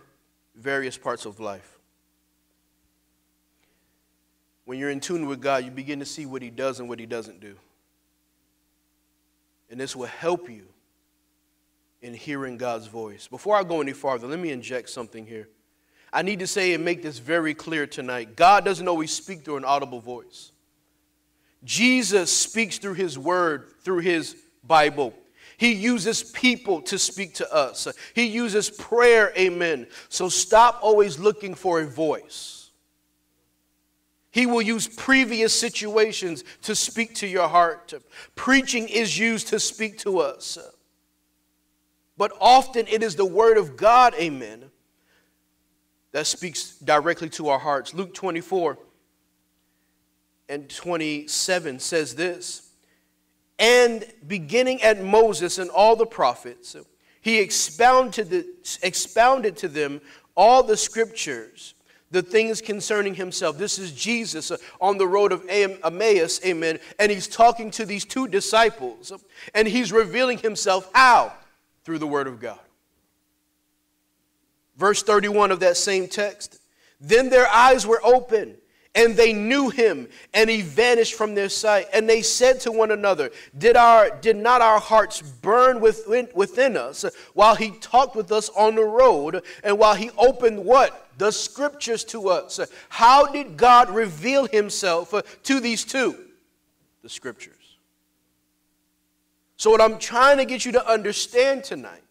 various 0.54 0.98
parts 0.98 1.26
of 1.26 1.40
life. 1.40 1.80
When 4.66 4.78
you're 4.78 4.90
in 4.90 5.00
tune 5.00 5.28
with 5.28 5.42
God, 5.42 5.64
you 5.64 5.72
begin 5.72 6.00
to 6.00 6.06
see 6.06 6.26
what 6.26 6.42
he 6.42 6.50
does 6.50 6.82
and 6.82 6.90
what 6.90 7.00
he 7.00 7.06
doesn't 7.06 7.40
do. 7.40 7.56
And 9.72 9.80
this 9.80 9.96
will 9.96 10.06
help 10.06 10.50
you 10.50 10.68
in 12.02 12.14
hearing 12.14 12.58
God's 12.58 12.88
voice. 12.88 13.28
Before 13.28 13.56
I 13.56 13.64
go 13.64 13.82
any 13.82 13.94
farther, 13.94 14.28
let 14.28 14.40
me 14.40 14.52
inject 14.52 14.90
something 14.90 15.26
here. 15.26 15.48
I 16.14 16.24
need 16.24 16.40
to 16.40 16.48
say 16.48 16.74
and 16.74 16.84
make 16.84 17.02
this 17.02 17.20
very 17.20 17.54
clear 17.54 17.88
tonight. 17.88 18.36
God 18.36 18.66
doesn't 18.66 18.88
always 18.88 19.12
speak 19.12 19.46
through 19.46 19.58
an 19.58 19.66
audible 19.66 20.02
voice. 20.02 20.52
Jesus 21.64 22.36
speaks 22.36 22.80
through 22.80 22.96
his 22.96 23.18
word, 23.18 23.70
through 23.84 24.00
his 24.00 24.36
Bible. 24.64 25.14
He 25.58 25.74
uses 25.74 26.24
people 26.24 26.82
to 26.84 26.98
speak 26.98 27.36
to 27.36 27.54
us. 27.54 27.88
He 28.14 28.26
uses 28.26 28.70
prayer, 28.70 29.32
amen. 29.38 29.88
So 30.10 30.28
stop 30.28 30.80
always 30.82 31.20
looking 31.20 31.54
for 31.54 31.80
a 31.80 31.86
voice. 31.86 32.61
He 34.32 34.46
will 34.46 34.62
use 34.62 34.88
previous 34.88 35.54
situations 35.54 36.46
to 36.62 36.74
speak 36.74 37.14
to 37.16 37.28
your 37.28 37.50
heart. 37.50 37.94
Preaching 38.36 38.88
is 38.88 39.18
used 39.20 39.50
to 39.50 39.60
speak 39.60 39.98
to 40.00 40.20
us. 40.20 40.58
But 42.18 42.32
often 42.40 42.88
it 42.88 43.04
is 43.04 43.16
the 43.16 43.26
Word 43.26 43.58
of 43.58 43.76
God, 43.76 44.14
amen, 44.16 44.72
that 46.14 46.28
speaks 46.28 46.78
directly 46.78 47.30
to 47.32 47.50
our 47.50 47.60
hearts. 47.60 47.94
Luke 47.94 48.14
24 48.14 48.78
and 50.48 50.70
27 50.70 51.80
says 51.80 52.16
this 52.16 52.72
And 53.60 54.06
beginning 54.28 54.82
at 54.82 55.04
Moses 55.04 55.58
and 55.58 55.70
all 55.70 55.96
the 55.96 56.06
prophets, 56.06 56.76
he 57.22 57.40
expounded 57.40 58.46
expounded 58.82 59.58
to 59.58 59.68
them 59.68 60.00
all 60.36 60.64
the 60.64 60.78
scriptures 60.78 61.74
the 62.12 62.22
things 62.22 62.62
concerning 62.62 63.16
himself. 63.16 63.58
This 63.58 63.80
is 63.80 63.92
Jesus 63.94 64.52
on 64.80 64.98
the 64.98 65.08
road 65.08 65.32
of 65.32 65.46
Emmaus, 65.50 66.44
amen. 66.46 66.80
And 67.00 67.12
he's 67.12 67.28
talking 67.28 67.72
to 67.72 67.86
these 67.86 68.06
two 68.06 68.28
disciples, 68.28 69.12
and 69.56 69.68
he's 69.68 69.92
revealing 69.92 70.38
himself 70.38 70.90
how? 70.94 71.34
Through 71.84 72.00
the 72.00 72.08
word 72.08 72.28
of 72.28 72.40
God. 72.40 72.60
Verse 74.76 75.02
31 75.02 75.52
of 75.52 75.62
that 75.62 75.78
same 75.78 76.08
text. 76.08 76.60
Then 77.00 77.30
their 77.30 77.48
eyes 77.48 77.88
were 77.88 78.02
open 78.04 78.58
and 78.94 79.16
they 79.16 79.32
knew 79.32 79.70
him 79.70 80.08
and 80.34 80.50
he 80.50 80.62
vanished 80.62 81.14
from 81.14 81.34
their 81.34 81.50
sight. 81.50 81.88
And 81.94 82.10
they 82.10 82.22
said 82.22 82.60
to 82.62 82.72
one 82.72 82.92
another 82.92 83.32
did 83.58 83.78
our 83.78 84.10
did 84.10 84.36
not 84.36 84.62
our 84.62 84.80
hearts 84.80 85.22
burn 85.22 85.80
within, 85.80 86.28
within 86.36 86.76
us 86.76 87.06
while 87.34 87.56
he 87.56 87.72
talked 87.72 88.16
with 88.16 88.32
us 88.32 88.50
on 88.50 88.76
the 88.76 88.84
road? 88.84 89.44
And 89.64 89.80
while 89.80 89.96
he 89.96 90.12
opened 90.18 90.64
what? 90.64 91.10
The 91.18 91.32
scriptures 91.32 92.04
to 92.06 92.30
us. 92.30 92.60
How 92.90 93.28
did 93.28 93.56
god 93.56 93.90
reveal 93.90 94.48
himself 94.48 95.14
to 95.44 95.60
these 95.60 95.86
two? 95.86 96.18
The 97.02 97.10
scriptures. 97.10 97.56
So 99.56 99.70
what 99.70 99.80
i'm 99.80 100.00
trying 100.00 100.38
to 100.38 100.46
get 100.46 100.66
you 100.66 100.72
to 100.74 100.92
understand 100.92 101.64
tonight 101.64 102.02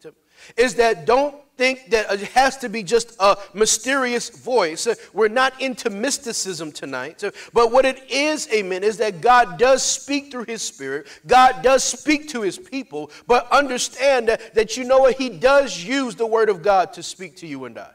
is 0.57 0.77
that 0.77 1.05
don't 1.05 1.35
think 1.61 1.91
that 1.91 2.11
uh, 2.11 2.15
it 2.15 2.23
has 2.29 2.57
to 2.57 2.71
be 2.71 2.83
just 2.83 3.15
a 3.21 3.37
mysterious 3.53 4.31
voice. 4.31 4.87
Uh, 4.87 4.95
we're 5.13 5.29
not 5.29 5.61
into 5.61 5.91
mysticism 5.91 6.73
tonight. 6.73 7.23
Uh, 7.23 7.31
but 7.53 7.71
what 7.71 7.85
it 7.85 8.11
is, 8.11 8.49
amen, 8.51 8.83
is 8.83 8.97
that 8.97 9.21
God 9.21 9.59
does 9.59 9.83
speak 9.83 10.31
through 10.31 10.47
his 10.47 10.63
spirit. 10.63 11.07
God 11.27 11.61
does 11.61 11.85
speak 11.85 12.29
to 12.29 12.41
his 12.41 12.57
people. 12.57 13.11
But 13.27 13.47
understand 13.53 14.29
that, 14.29 14.55
that 14.55 14.79
you 14.79 14.85
know 14.85 15.01
what? 15.01 15.19
He 15.19 15.29
does 15.29 15.85
use 15.85 16.15
the 16.15 16.27
word 16.27 16.49
of 16.49 16.63
God 16.63 16.95
to 16.95 17.03
speak 17.03 17.37
to 17.37 17.47
you 17.47 17.67
and 17.67 17.79
I. 17.79 17.91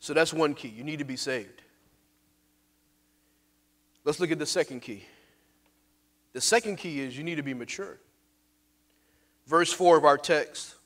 So 0.00 0.14
that's 0.14 0.34
one 0.34 0.52
key. 0.52 0.66
You 0.66 0.82
need 0.82 0.98
to 0.98 1.04
be 1.04 1.16
saved. 1.16 1.62
Let's 4.04 4.18
look 4.18 4.32
at 4.32 4.40
the 4.40 4.46
second 4.46 4.80
key. 4.80 5.04
The 6.32 6.40
second 6.40 6.74
key 6.74 6.98
is 6.98 7.16
you 7.16 7.22
need 7.22 7.36
to 7.36 7.44
be 7.44 7.54
mature 7.54 8.00
verse 9.50 9.72
4 9.72 9.98
of 9.98 10.04
our 10.04 10.16
text. 10.16 10.76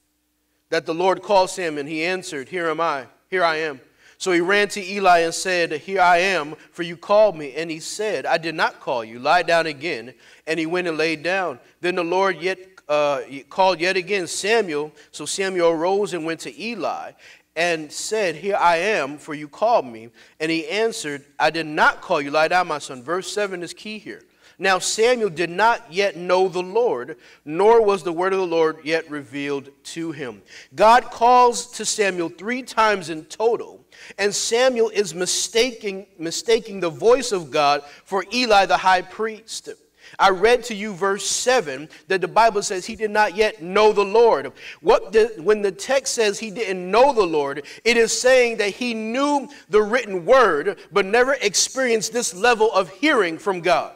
that 0.70 0.86
the 0.86 0.94
Lord 0.94 1.22
called 1.22 1.50
him, 1.50 1.78
and 1.78 1.88
he 1.88 2.02
answered, 2.02 2.48
Here 2.48 2.68
am 2.68 2.80
I, 2.80 3.06
here 3.30 3.44
I 3.44 3.56
am. 3.56 3.80
So 4.16 4.32
he 4.32 4.40
ran 4.40 4.68
to 4.68 4.82
Eli 4.82 5.20
and 5.20 5.34
said, 5.34 5.70
Here 5.72 6.00
I 6.00 6.18
am, 6.18 6.56
for 6.72 6.82
you 6.82 6.96
called 6.96 7.36
me. 7.36 7.52
And 7.54 7.70
he 7.70 7.78
said, 7.78 8.26
I 8.26 8.38
did 8.38 8.54
not 8.54 8.80
call 8.80 9.04
you. 9.04 9.18
Lie 9.18 9.42
down 9.42 9.66
again. 9.66 10.14
And 10.46 10.58
he 10.58 10.66
went 10.66 10.88
and 10.88 10.96
laid 10.96 11.22
down. 11.22 11.60
Then 11.80 11.96
the 11.96 12.02
Lord 12.02 12.40
yet 12.40 12.58
uh, 12.88 13.20
called 13.50 13.80
yet 13.80 13.96
again 13.96 14.26
Samuel. 14.26 14.92
So 15.10 15.26
Samuel 15.26 15.70
arose 15.70 16.14
and 16.14 16.24
went 16.24 16.40
to 16.40 16.60
Eli 16.60 17.12
and 17.54 17.92
said, 17.92 18.34
Here 18.34 18.56
I 18.56 18.76
am, 18.76 19.18
for 19.18 19.34
you 19.34 19.46
called 19.46 19.84
me. 19.84 20.08
And 20.40 20.50
he 20.50 20.66
answered, 20.68 21.24
I 21.38 21.50
did 21.50 21.66
not 21.66 22.00
call 22.00 22.20
you. 22.20 22.30
Lie 22.30 22.48
down, 22.48 22.66
my 22.66 22.78
son. 22.78 23.02
Verse 23.02 23.30
7 23.30 23.62
is 23.62 23.74
key 23.74 23.98
here. 23.98 24.22
Now 24.58 24.78
Samuel 24.78 25.30
did 25.30 25.50
not 25.50 25.92
yet 25.92 26.16
know 26.16 26.48
the 26.48 26.62
Lord, 26.62 27.16
nor 27.44 27.84
was 27.84 28.02
the 28.02 28.12
word 28.12 28.32
of 28.32 28.38
the 28.38 28.46
Lord 28.46 28.78
yet 28.84 29.10
revealed 29.10 29.70
to 29.84 30.12
him. 30.12 30.42
God 30.74 31.04
calls 31.04 31.66
to 31.72 31.84
Samuel 31.84 32.28
three 32.28 32.62
times 32.62 33.10
in 33.10 33.24
total, 33.24 33.84
and 34.18 34.34
Samuel 34.34 34.90
is 34.90 35.14
mistaking, 35.14 36.06
mistaking 36.18 36.80
the 36.80 36.90
voice 36.90 37.32
of 37.32 37.50
God 37.50 37.82
for 38.04 38.24
Eli 38.32 38.66
the 38.66 38.76
high 38.76 39.02
priest. 39.02 39.70
I 40.18 40.30
read 40.30 40.62
to 40.64 40.74
you 40.74 40.92
verse 40.94 41.26
7 41.26 41.88
that 42.08 42.20
the 42.20 42.28
Bible 42.28 42.62
says 42.62 42.86
he 42.86 42.96
did 42.96 43.10
not 43.10 43.36
yet 43.36 43.62
know 43.62 43.92
the 43.92 44.04
Lord. 44.04 44.52
What 44.80 45.12
the, 45.12 45.32
when 45.38 45.62
the 45.62 45.72
text 45.72 46.14
says 46.14 46.38
he 46.38 46.50
didn't 46.50 46.88
know 46.88 47.12
the 47.12 47.26
Lord, 47.26 47.64
it 47.84 47.96
is 47.96 48.16
saying 48.16 48.58
that 48.58 48.70
he 48.70 48.94
knew 48.94 49.48
the 49.68 49.82
written 49.82 50.24
word 50.24 50.78
but 50.92 51.06
never 51.06 51.34
experienced 51.34 52.12
this 52.12 52.34
level 52.34 52.72
of 52.72 52.90
hearing 52.90 53.38
from 53.38 53.60
God. 53.60 53.94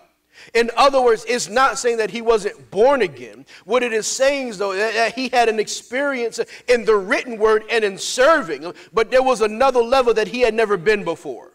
In 0.54 0.70
other 0.76 1.00
words, 1.00 1.24
it's 1.28 1.48
not 1.48 1.78
saying 1.78 1.98
that 1.98 2.10
he 2.10 2.22
wasn't 2.22 2.70
born 2.70 3.02
again. 3.02 3.44
What 3.64 3.82
it 3.82 3.92
is 3.92 4.06
saying 4.06 4.48
is, 4.48 4.58
though, 4.58 4.74
that 4.74 5.14
he 5.14 5.28
had 5.28 5.48
an 5.48 5.58
experience 5.58 6.40
in 6.68 6.84
the 6.84 6.96
written 6.96 7.38
word 7.38 7.64
and 7.70 7.84
in 7.84 7.98
serving, 7.98 8.72
but 8.92 9.10
there 9.10 9.22
was 9.22 9.40
another 9.40 9.80
level 9.80 10.14
that 10.14 10.28
he 10.28 10.40
had 10.40 10.54
never 10.54 10.76
been 10.76 11.04
before. 11.04 11.52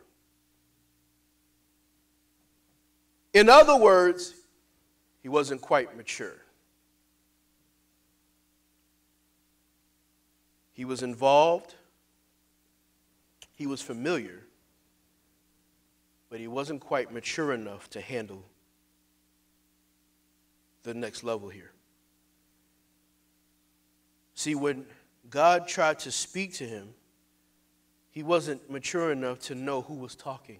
In 3.33 3.49
other 3.49 3.75
words, 3.75 4.35
he 5.21 5.29
wasn't 5.29 5.61
quite 5.61 5.97
mature. 5.97 6.37
He 10.73 10.85
was 10.85 11.03
involved, 11.03 11.75
he 13.55 13.67
was 13.67 13.81
familiar, 13.81 14.41
but 16.29 16.39
he 16.39 16.47
wasn't 16.47 16.81
quite 16.81 17.11
mature 17.11 17.53
enough 17.53 17.89
to 17.91 18.01
handle 18.01 18.43
the 20.83 20.93
next 20.93 21.23
level 21.23 21.49
here. 21.49 21.71
See, 24.35 24.55
when 24.55 24.85
God 25.29 25.67
tried 25.67 25.99
to 25.99 26.11
speak 26.11 26.53
to 26.55 26.65
him, 26.65 26.89
he 28.11 28.23
wasn't 28.23 28.69
mature 28.69 29.11
enough 29.11 29.39
to 29.41 29.55
know 29.55 29.81
who 29.81 29.95
was 29.95 30.15
talking. 30.15 30.59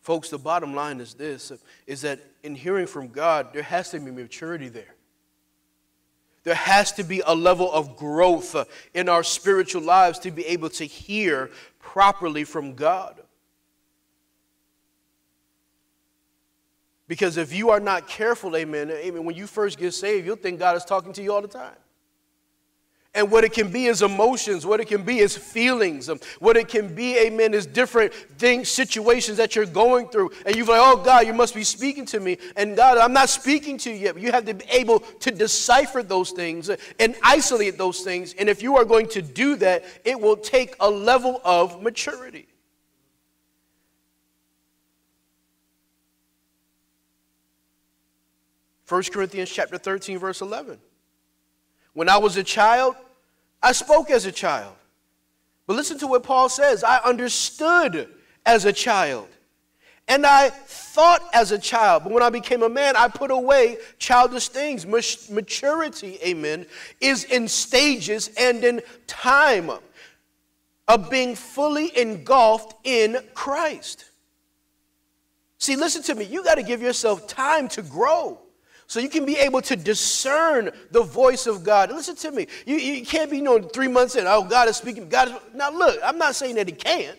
Folks, 0.00 0.28
the 0.28 0.38
bottom 0.38 0.74
line 0.74 1.00
is 1.00 1.14
this 1.14 1.52
is 1.86 2.02
that 2.02 2.20
in 2.42 2.54
hearing 2.54 2.86
from 2.86 3.08
God, 3.08 3.52
there 3.52 3.62
has 3.62 3.90
to 3.90 4.00
be 4.00 4.10
maturity 4.10 4.68
there. 4.68 4.94
There 6.44 6.56
has 6.56 6.90
to 6.92 7.04
be 7.04 7.22
a 7.24 7.34
level 7.34 7.70
of 7.72 7.96
growth 7.96 8.56
in 8.94 9.08
our 9.08 9.22
spiritual 9.22 9.82
lives 9.82 10.18
to 10.20 10.32
be 10.32 10.44
able 10.46 10.70
to 10.70 10.84
hear 10.84 11.50
properly 11.78 12.42
from 12.42 12.74
God. 12.74 13.20
Because 17.12 17.36
if 17.36 17.52
you 17.52 17.68
are 17.68 17.78
not 17.78 18.08
careful, 18.08 18.56
amen, 18.56 18.90
amen, 18.90 19.26
when 19.26 19.36
you 19.36 19.46
first 19.46 19.78
get 19.78 19.92
saved, 19.92 20.24
you'll 20.24 20.34
think 20.34 20.58
God 20.58 20.78
is 20.78 20.84
talking 20.86 21.12
to 21.12 21.22
you 21.22 21.34
all 21.34 21.42
the 21.42 21.46
time. 21.46 21.76
And 23.12 23.30
what 23.30 23.44
it 23.44 23.52
can 23.52 23.70
be 23.70 23.84
is 23.84 24.00
emotions, 24.00 24.64
what 24.64 24.80
it 24.80 24.86
can 24.86 25.02
be 25.02 25.18
is 25.18 25.36
feelings, 25.36 26.08
um, 26.08 26.20
what 26.38 26.56
it 26.56 26.68
can 26.68 26.94
be, 26.94 27.18
amen, 27.18 27.52
is 27.52 27.66
different 27.66 28.14
things, 28.14 28.70
situations 28.70 29.36
that 29.36 29.54
you're 29.54 29.66
going 29.66 30.08
through. 30.08 30.30
And 30.46 30.56
you're 30.56 30.64
like, 30.64 30.80
oh 30.80 31.02
God, 31.04 31.26
you 31.26 31.34
must 31.34 31.54
be 31.54 31.64
speaking 31.64 32.06
to 32.06 32.18
me. 32.18 32.38
And 32.56 32.78
God, 32.78 32.96
I'm 32.96 33.12
not 33.12 33.28
speaking 33.28 33.76
to 33.76 33.90
you 33.90 33.96
yet. 33.96 34.18
You 34.18 34.32
have 34.32 34.46
to 34.46 34.54
be 34.54 34.64
able 34.70 35.00
to 35.00 35.30
decipher 35.30 36.02
those 36.02 36.30
things 36.30 36.70
and 36.98 37.14
isolate 37.22 37.76
those 37.76 38.00
things. 38.00 38.34
And 38.38 38.48
if 38.48 38.62
you 38.62 38.78
are 38.78 38.86
going 38.86 39.08
to 39.08 39.20
do 39.20 39.56
that, 39.56 39.84
it 40.06 40.18
will 40.18 40.38
take 40.38 40.76
a 40.80 40.88
level 40.88 41.42
of 41.44 41.82
maturity. 41.82 42.46
1 48.88 49.02
Corinthians 49.12 49.50
chapter 49.50 49.78
13 49.78 50.18
verse 50.18 50.40
11. 50.40 50.78
When 51.94 52.08
I 52.08 52.16
was 52.16 52.36
a 52.36 52.44
child, 52.44 52.96
I 53.62 53.72
spoke 53.72 54.10
as 54.10 54.26
a 54.26 54.32
child. 54.32 54.74
But 55.66 55.76
listen 55.76 55.98
to 55.98 56.06
what 56.06 56.24
Paul 56.24 56.48
says, 56.48 56.82
I 56.82 56.98
understood 56.98 58.08
as 58.44 58.64
a 58.64 58.72
child. 58.72 59.28
And 60.08 60.26
I 60.26 60.50
thought 60.50 61.22
as 61.32 61.52
a 61.52 61.58
child, 61.58 62.02
but 62.02 62.12
when 62.12 62.24
I 62.24 62.30
became 62.30 62.62
a 62.62 62.68
man, 62.68 62.96
I 62.96 63.06
put 63.08 63.30
away 63.30 63.78
childish 63.98 64.48
things. 64.48 64.84
Maturity, 64.84 66.18
amen, 66.26 66.66
is 67.00 67.24
in 67.24 67.46
stages 67.46 68.30
and 68.36 68.64
in 68.64 68.82
time 69.06 69.70
of 70.88 71.08
being 71.08 71.36
fully 71.36 71.96
engulfed 71.96 72.74
in 72.84 73.18
Christ. 73.32 74.06
See, 75.58 75.76
listen 75.76 76.02
to 76.02 76.16
me. 76.16 76.24
You 76.24 76.42
got 76.42 76.56
to 76.56 76.64
give 76.64 76.82
yourself 76.82 77.28
time 77.28 77.68
to 77.68 77.82
grow. 77.82 78.41
So 78.92 79.00
you 79.00 79.08
can 79.08 79.24
be 79.24 79.38
able 79.38 79.62
to 79.62 79.74
discern 79.74 80.70
the 80.90 81.00
voice 81.00 81.46
of 81.46 81.64
God. 81.64 81.90
Listen 81.90 82.14
to 82.16 82.30
me. 82.30 82.46
You, 82.66 82.76
you 82.76 83.06
can't 83.06 83.30
be 83.30 83.38
you 83.38 83.42
know 83.42 83.58
three 83.58 83.88
months 83.88 84.16
in, 84.16 84.26
oh, 84.26 84.44
God 84.44 84.68
is 84.68 84.76
speaking. 84.76 85.08
God 85.08 85.28
is 85.28 85.34
now 85.54 85.70
look, 85.70 85.98
I'm 86.04 86.18
not 86.18 86.34
saying 86.34 86.56
that 86.56 86.68
he 86.68 86.74
can't. 86.74 87.18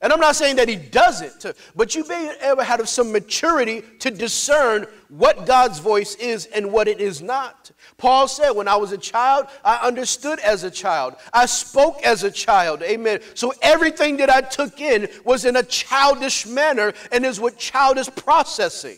And 0.00 0.10
I'm 0.10 0.20
not 0.20 0.36
saying 0.36 0.56
that 0.56 0.70
he 0.70 0.76
doesn't, 0.76 1.44
but 1.76 1.94
you 1.94 2.08
may 2.08 2.34
ever 2.40 2.64
have 2.64 2.88
some 2.88 3.12
maturity 3.12 3.82
to 3.98 4.10
discern 4.10 4.86
what 5.10 5.44
God's 5.44 5.80
voice 5.80 6.14
is 6.14 6.46
and 6.46 6.72
what 6.72 6.88
it 6.88 6.98
is 6.98 7.20
not. 7.20 7.70
Paul 7.98 8.26
said, 8.26 8.52
When 8.52 8.66
I 8.66 8.76
was 8.76 8.92
a 8.92 8.98
child, 8.98 9.48
I 9.62 9.86
understood 9.86 10.38
as 10.38 10.64
a 10.64 10.70
child. 10.70 11.16
I 11.34 11.44
spoke 11.44 12.00
as 12.04 12.24
a 12.24 12.30
child. 12.30 12.80
Amen. 12.82 13.20
So 13.34 13.52
everything 13.60 14.16
that 14.16 14.30
I 14.30 14.40
took 14.40 14.80
in 14.80 15.10
was 15.26 15.44
in 15.44 15.56
a 15.56 15.62
childish 15.62 16.46
manner 16.46 16.94
and 17.12 17.26
is 17.26 17.38
with 17.38 17.58
childish 17.58 18.08
processing. 18.16 18.96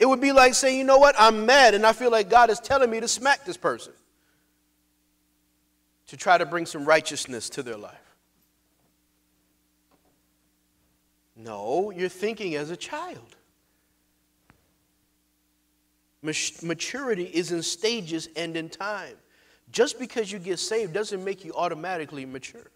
It 0.00 0.08
would 0.08 0.20
be 0.20 0.32
like 0.32 0.54
saying, 0.54 0.78
you 0.78 0.84
know 0.84 0.96
what, 0.96 1.14
I'm 1.18 1.44
mad 1.44 1.74
and 1.74 1.86
I 1.86 1.92
feel 1.92 2.10
like 2.10 2.30
God 2.30 2.48
is 2.48 2.58
telling 2.58 2.90
me 2.90 3.00
to 3.00 3.06
smack 3.06 3.44
this 3.44 3.58
person 3.58 3.92
to 6.06 6.16
try 6.16 6.38
to 6.38 6.46
bring 6.46 6.64
some 6.64 6.86
righteousness 6.86 7.50
to 7.50 7.62
their 7.62 7.76
life. 7.76 7.94
No, 11.36 11.90
you're 11.90 12.08
thinking 12.08 12.54
as 12.54 12.70
a 12.70 12.76
child. 12.76 13.36
Maturity 16.22 17.24
is 17.24 17.52
in 17.52 17.62
stages 17.62 18.28
and 18.36 18.56
in 18.56 18.70
time. 18.70 19.14
Just 19.70 19.98
because 19.98 20.32
you 20.32 20.38
get 20.38 20.58
saved 20.58 20.94
doesn't 20.94 21.22
make 21.22 21.44
you 21.44 21.52
automatically 21.54 22.24
mature. 22.24 22.70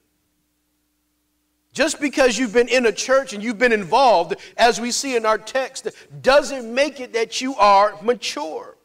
Just 1.74 2.00
because 2.00 2.38
you've 2.38 2.52
been 2.52 2.68
in 2.68 2.86
a 2.86 2.92
church 2.92 3.32
and 3.32 3.42
you've 3.42 3.58
been 3.58 3.72
involved, 3.72 4.36
as 4.56 4.80
we 4.80 4.92
see 4.92 5.16
in 5.16 5.26
our 5.26 5.36
text, 5.36 5.88
doesn't 6.22 6.72
make 6.72 7.00
it 7.00 7.12
that 7.12 7.40
you 7.40 7.56
are 7.56 7.98
mature. 8.00 8.76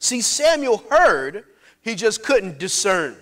See, 0.00 0.20
Samuel 0.20 0.82
heard, 0.90 1.44
he 1.82 1.94
just 1.94 2.24
couldn't 2.24 2.58
discern. 2.58 3.16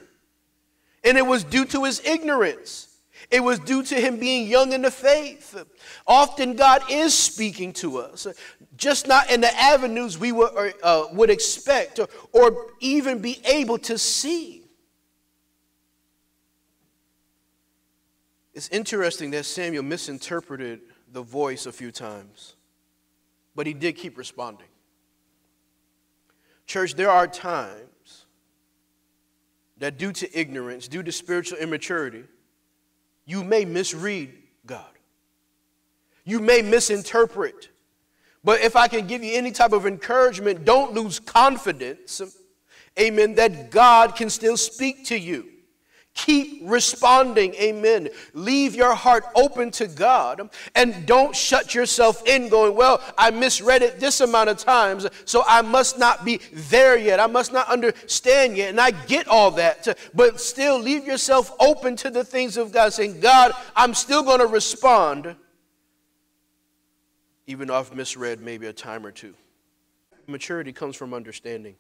And 1.04 1.18
it 1.18 1.26
was 1.26 1.44
due 1.44 1.66
to 1.66 1.84
his 1.84 2.00
ignorance. 2.06 2.96
It 3.30 3.40
was 3.40 3.58
due 3.58 3.82
to 3.82 3.94
him 3.94 4.18
being 4.18 4.48
young 4.48 4.72
in 4.72 4.80
the 4.80 4.90
faith. 4.90 5.54
Often 6.06 6.56
God 6.56 6.82
is 6.90 7.12
speaking 7.12 7.74
to 7.74 7.98
us, 7.98 8.26
just 8.78 9.06
not 9.06 9.30
in 9.30 9.42
the 9.42 9.54
avenues 9.60 10.16
we 10.16 10.32
would, 10.32 10.72
uh, 10.82 11.04
would 11.12 11.28
expect 11.28 11.98
or, 11.98 12.08
or 12.32 12.68
even 12.80 13.18
be 13.18 13.38
able 13.44 13.76
to 13.78 13.98
see. 13.98 14.59
It's 18.52 18.68
interesting 18.68 19.30
that 19.30 19.44
Samuel 19.44 19.84
misinterpreted 19.84 20.80
the 21.12 21.22
voice 21.22 21.66
a 21.66 21.72
few 21.72 21.92
times, 21.92 22.56
but 23.54 23.66
he 23.66 23.74
did 23.74 23.96
keep 23.96 24.18
responding. 24.18 24.66
Church, 26.66 26.94
there 26.94 27.10
are 27.10 27.26
times 27.26 28.26
that, 29.78 29.98
due 29.98 30.12
to 30.12 30.38
ignorance, 30.38 30.88
due 30.88 31.02
to 31.02 31.12
spiritual 31.12 31.58
immaturity, 31.58 32.24
you 33.24 33.44
may 33.44 33.64
misread 33.64 34.32
God. 34.66 34.84
You 36.24 36.38
may 36.38 36.62
misinterpret. 36.62 37.70
But 38.42 38.60
if 38.60 38.76
I 38.76 38.88
can 38.88 39.06
give 39.06 39.22
you 39.22 39.34
any 39.34 39.52
type 39.52 39.72
of 39.72 39.86
encouragement, 39.86 40.64
don't 40.64 40.92
lose 40.92 41.18
confidence, 41.18 42.20
amen, 42.98 43.34
that 43.34 43.70
God 43.70 44.16
can 44.16 44.30
still 44.30 44.56
speak 44.56 45.06
to 45.06 45.18
you. 45.18 45.49
Keep 46.26 46.64
responding. 46.64 47.54
Amen. 47.54 48.10
Leave 48.34 48.74
your 48.74 48.94
heart 48.94 49.24
open 49.34 49.70
to 49.70 49.86
God 49.86 50.50
and 50.74 51.06
don't 51.06 51.34
shut 51.34 51.74
yourself 51.74 52.26
in 52.26 52.50
going, 52.50 52.76
Well, 52.76 53.02
I 53.16 53.30
misread 53.30 53.80
it 53.80 53.98
this 53.98 54.20
amount 54.20 54.50
of 54.50 54.58
times, 54.58 55.06
so 55.24 55.42
I 55.46 55.62
must 55.62 55.98
not 55.98 56.22
be 56.22 56.40
there 56.52 56.98
yet. 56.98 57.20
I 57.20 57.26
must 57.26 57.54
not 57.54 57.68
understand 57.68 58.58
yet. 58.58 58.68
And 58.68 58.78
I 58.78 58.90
get 58.90 59.28
all 59.28 59.50
that. 59.52 59.96
But 60.12 60.40
still, 60.42 60.78
leave 60.78 61.06
yourself 61.06 61.56
open 61.58 61.96
to 61.96 62.10
the 62.10 62.22
things 62.22 62.58
of 62.58 62.70
God, 62.70 62.92
saying, 62.92 63.20
God, 63.20 63.52
I'm 63.74 63.94
still 63.94 64.22
going 64.22 64.40
to 64.40 64.46
respond, 64.46 65.34
even 67.46 67.68
though 67.68 67.78
I've 67.78 67.94
misread 67.94 68.42
maybe 68.42 68.66
a 68.66 68.74
time 68.74 69.06
or 69.06 69.10
two. 69.10 69.32
Maturity 70.26 70.72
comes 70.72 70.96
from 70.96 71.14
understanding. 71.14 71.76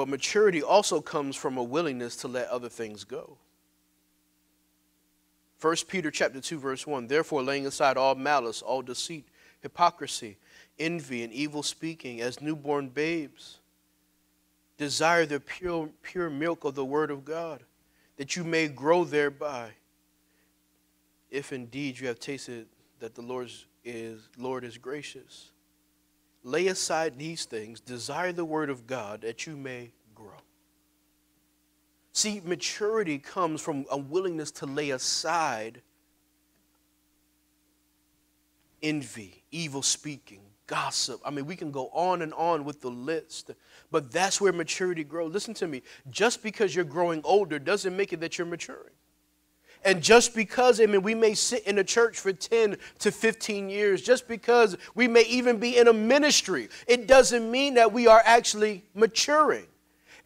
But 0.00 0.08
maturity 0.08 0.62
also 0.62 1.02
comes 1.02 1.36
from 1.36 1.58
a 1.58 1.62
willingness 1.62 2.16
to 2.16 2.28
let 2.28 2.48
other 2.48 2.70
things 2.70 3.04
go. 3.04 3.36
1 5.60 5.76
Peter 5.88 6.10
chapter 6.10 6.40
2 6.40 6.58
verse 6.58 6.86
1 6.86 7.06
Therefore 7.06 7.42
laying 7.42 7.66
aside 7.66 7.98
all 7.98 8.14
malice, 8.14 8.62
all 8.62 8.80
deceit, 8.80 9.28
hypocrisy, 9.60 10.38
envy 10.78 11.22
and 11.22 11.30
evil 11.34 11.62
speaking 11.62 12.22
as 12.22 12.40
newborn 12.40 12.88
babes 12.88 13.58
desire 14.78 15.26
the 15.26 15.38
pure 15.38 15.90
pure 16.00 16.30
milk 16.30 16.64
of 16.64 16.74
the 16.74 16.84
word 16.86 17.10
of 17.10 17.22
God 17.22 17.62
that 18.16 18.36
you 18.36 18.42
may 18.42 18.68
grow 18.68 19.04
thereby 19.04 19.68
if 21.30 21.52
indeed 21.52 22.00
you 22.00 22.08
have 22.08 22.18
tasted 22.18 22.68
that 23.00 23.14
the 23.14 23.20
Lord 23.20 23.50
is 23.84 24.30
Lord 24.38 24.64
is 24.64 24.78
gracious 24.78 25.50
lay 26.42 26.68
aside 26.68 27.18
these 27.18 27.44
things, 27.44 27.80
desire 27.80 28.32
the 28.32 28.44
word 28.44 28.70
of 28.70 28.86
God 28.86 29.22
that 29.22 29.46
you 29.46 29.56
may 29.56 29.92
grow. 30.14 30.38
See, 32.12 32.40
maturity 32.44 33.18
comes 33.18 33.60
from 33.60 33.86
a 33.90 33.98
willingness 33.98 34.50
to 34.52 34.66
lay 34.66 34.90
aside 34.90 35.82
envy, 38.82 39.42
evil 39.50 39.82
speaking, 39.82 40.40
gossip. 40.66 41.20
I 41.24 41.30
mean, 41.30 41.46
we 41.46 41.56
can 41.56 41.70
go 41.70 41.88
on 41.88 42.22
and 42.22 42.32
on 42.34 42.64
with 42.64 42.80
the 42.80 42.90
list, 42.90 43.50
but 43.90 44.10
that's 44.10 44.40
where 44.40 44.52
maturity 44.52 45.04
grows. 45.04 45.32
Listen 45.32 45.54
to 45.54 45.66
me. 45.66 45.82
Just 46.08 46.42
because 46.42 46.74
you're 46.74 46.84
growing 46.84 47.20
older 47.24 47.58
doesn't 47.58 47.96
make 47.96 48.12
it 48.12 48.20
that 48.20 48.38
you're 48.38 48.46
maturing. 48.46 48.94
And 49.84 50.02
just 50.02 50.34
because, 50.34 50.80
I 50.80 50.86
mean, 50.86 51.02
we 51.02 51.14
may 51.14 51.34
sit 51.34 51.66
in 51.66 51.78
a 51.78 51.84
church 51.84 52.18
for 52.18 52.32
10 52.32 52.76
to 52.98 53.10
15 53.10 53.70
years, 53.70 54.02
just 54.02 54.28
because 54.28 54.76
we 54.94 55.08
may 55.08 55.22
even 55.22 55.58
be 55.58 55.78
in 55.78 55.88
a 55.88 55.92
ministry, 55.92 56.68
it 56.86 57.06
doesn't 57.06 57.50
mean 57.50 57.74
that 57.74 57.92
we 57.92 58.06
are 58.06 58.22
actually 58.24 58.84
maturing. 58.94 59.66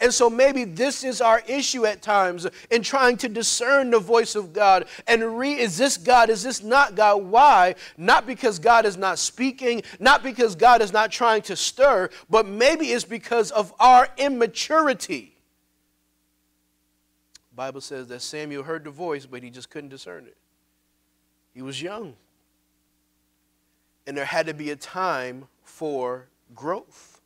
And 0.01 0.13
so 0.13 0.29
maybe 0.29 0.65
this 0.65 1.05
is 1.05 1.21
our 1.21 1.43
issue 1.47 1.87
at 1.87 2.03
times 2.03 2.47
in 2.71 2.83
trying 2.83 3.17
to 3.19 3.29
discern 3.29 3.91
the 3.91 3.99
voice 3.99 4.35
of 4.35 4.53
God 4.53 4.87
and 5.07 5.39
read 5.39 5.59
is 5.59 5.79
this 5.79 5.97
God, 5.97 6.31
is 6.31 6.43
this 6.43 6.63
not 6.63 6.95
God? 6.95 7.23
Why? 7.25 7.75
Not 7.97 8.27
because 8.27 8.59
God 8.59 8.87
is 8.87 8.97
not 8.97 9.19
speaking, 9.19 9.83
not 10.01 10.23
because 10.23 10.57
God 10.57 10.83
is 10.83 10.93
not 10.93 11.13
trying 11.13 11.43
to 11.43 11.57
stir, 11.57 12.11
but 12.29 12.47
maybe 12.47 12.87
it's 12.87 13.05
because 13.05 13.51
of 13.53 13.73
our 13.79 14.09
immaturity. 14.19 15.34
Bible 17.55 17.81
says 17.81 18.09
that 18.09 18.21
Samuel 18.21 18.65
heard 18.65 18.85
the 18.85 18.91
voice, 18.91 19.27
but 19.27 19.43
he 19.43 19.51
just 19.51 19.71
couldn't 19.71 19.91
discern 19.91 20.27
it. 20.27 20.37
He 21.53 21.63
was 21.63 21.81
young. 21.81 22.15
And 24.07 24.17
there 24.17 24.25
had 24.25 24.47
to 24.47 24.55
be 24.55 24.71
a 24.71 24.77
time 24.77 25.47
for 25.63 26.27
growth. 26.55 27.21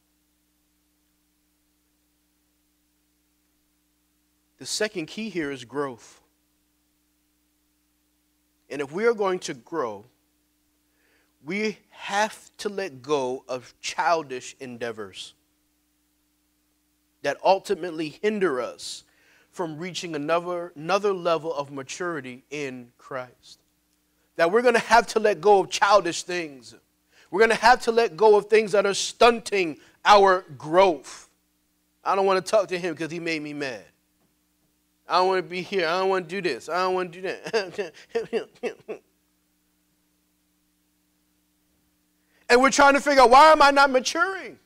The 4.59 4.67
second 4.67 5.07
key 5.07 5.31
here 5.31 5.51
is 5.51 5.65
growth. 5.65 6.21
And 8.69 8.83
if 8.83 8.93
we 8.93 9.07
are 9.07 9.15
going 9.15 9.39
to 9.41 9.55
grow, 9.55 10.05
we 11.45 11.79
have 11.91 12.51
to 12.59 12.69
let 12.69 13.01
go 13.01 13.45
of 13.49 13.73
childish 13.81 14.57
endeavors 14.61 15.35
that 17.23 17.39
ultimately 17.43 18.19
hinder 18.21 18.61
us 18.61 19.05
from 19.59 19.77
reaching 19.77 20.15
another, 20.15 20.73
another 20.77 21.13
level 21.13 21.53
of 21.53 21.73
maturity 21.73 22.45
in 22.49 22.93
Christ. 22.97 23.59
That 24.37 24.53
we're 24.53 24.63
going 24.63 24.75
to 24.75 24.81
have 24.81 25.09
to 25.09 25.19
let 25.19 25.41
go 25.41 25.59
of 25.59 25.69
childish 25.69 26.23
things. 26.23 26.77
We're 27.33 27.41
going 27.41 27.51
to 27.51 27.57
have 27.57 27.83
to 27.83 27.91
let 27.91 28.17
go 28.17 28.37
of 28.37 28.45
things 28.45 28.71
that 28.71 28.87
are 28.87 28.95
stunting 28.95 29.79
our 30.05 30.45
growth. 30.57 31.29
I 32.05 32.15
don't 32.15 32.25
want 32.25 32.47
to 32.47 32.49
talk 32.49 32.69
to 32.69 32.79
him 32.79 32.95
because 32.95 33.11
he 33.11 33.19
made 33.19 33.43
me 33.43 33.53
mad. 33.53 33.83
I 35.09 35.19
don't 35.19 35.27
want 35.27 35.45
to 35.45 35.51
be 35.51 35.61
here. 35.61 35.89
I 35.89 35.99
don't 35.99 36.09
want 36.09 36.29
to 36.29 36.41
do 36.41 36.49
this. 36.49 36.69
I 36.69 36.77
don't 36.77 36.95
want 36.95 37.13
to 37.13 37.21
do 37.21 37.23
that. 37.29 37.93
and 42.49 42.63
we're 42.63 42.71
trying 42.71 42.95
to 42.95 43.01
figure 43.01 43.23
out 43.23 43.31
why 43.31 43.51
am 43.51 43.61
I 43.61 43.73
not 43.73 43.91
maturing? 43.91 44.57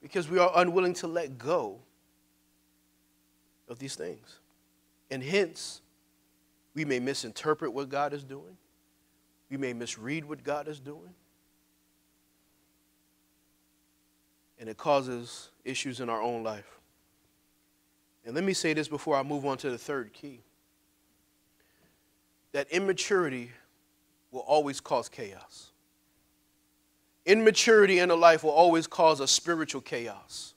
Because 0.00 0.30
we 0.30 0.38
are 0.38 0.50
unwilling 0.56 0.94
to 0.94 1.06
let 1.06 1.36
go 1.36 1.83
of 3.68 3.78
these 3.78 3.94
things. 3.94 4.38
And 5.10 5.22
hence, 5.22 5.80
we 6.74 6.84
may 6.84 6.98
misinterpret 6.98 7.72
what 7.72 7.88
God 7.88 8.12
is 8.12 8.24
doing, 8.24 8.56
we 9.50 9.56
may 9.56 9.72
misread 9.72 10.24
what 10.24 10.42
God 10.42 10.68
is 10.68 10.80
doing. 10.80 11.14
And 14.58 14.68
it 14.68 14.76
causes 14.76 15.50
issues 15.64 16.00
in 16.00 16.08
our 16.08 16.22
own 16.22 16.42
life. 16.42 16.78
And 18.24 18.34
let 18.34 18.44
me 18.44 18.54
say 18.54 18.72
this 18.72 18.88
before 18.88 19.16
I 19.16 19.22
move 19.22 19.44
on 19.44 19.58
to 19.58 19.70
the 19.70 19.78
third 19.78 20.12
key 20.12 20.40
that 22.52 22.70
immaturity 22.70 23.50
will 24.30 24.40
always 24.40 24.80
cause 24.80 25.08
chaos. 25.08 25.72
Immaturity 27.26 27.98
in 27.98 28.10
a 28.10 28.14
life 28.14 28.44
will 28.44 28.52
always 28.52 28.86
cause 28.86 29.18
a 29.18 29.26
spiritual 29.26 29.80
chaos. 29.80 30.53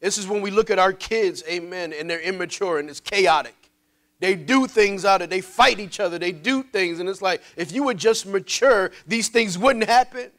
This 0.00 0.18
is 0.18 0.26
when 0.26 0.42
we 0.42 0.50
look 0.50 0.70
at 0.70 0.78
our 0.78 0.92
kids, 0.92 1.42
amen, 1.48 1.92
and 1.92 2.08
they're 2.08 2.20
immature 2.20 2.78
and 2.78 2.88
it's 2.88 3.00
chaotic. 3.00 3.54
They 4.18 4.34
do 4.34 4.66
things 4.66 5.04
out 5.04 5.22
of, 5.22 5.30
they 5.30 5.40
fight 5.40 5.78
each 5.78 6.00
other, 6.00 6.18
they 6.18 6.32
do 6.32 6.62
things, 6.62 7.00
and 7.00 7.08
it's 7.08 7.20
like 7.20 7.42
if 7.56 7.72
you 7.72 7.82
would 7.84 7.98
just 7.98 8.26
mature, 8.26 8.90
these 9.06 9.28
things 9.28 9.58
wouldn't 9.58 9.86
happen. 9.86 10.30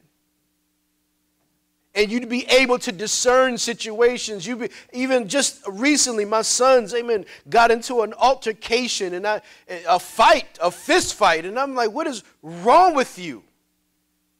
And 1.94 2.12
you'd 2.12 2.30
be 2.30 2.46
able 2.46 2.78
to 2.80 2.92
discern 2.92 3.58
situations. 3.58 4.46
You 4.46 4.56
be 4.56 4.70
even 4.94 5.28
just 5.28 5.62
recently, 5.68 6.26
my 6.26 6.44
sons, 6.44 6.94
amen, 6.94 7.26
got 7.50 7.72
into 7.72 8.02
an 8.02 8.14
altercation 8.14 9.16
and 9.16 9.26
I, 9.26 9.42
a 9.88 10.00
fight, 10.00 10.60
a 10.62 10.70
fist 10.70 11.16
fight, 11.16 11.46
and 11.46 11.58
I'm 11.58 11.74
like, 11.74 11.92
what 11.92 12.06
is 12.06 12.24
wrong 12.44 12.94
with 12.94 13.18
you? 13.18 13.44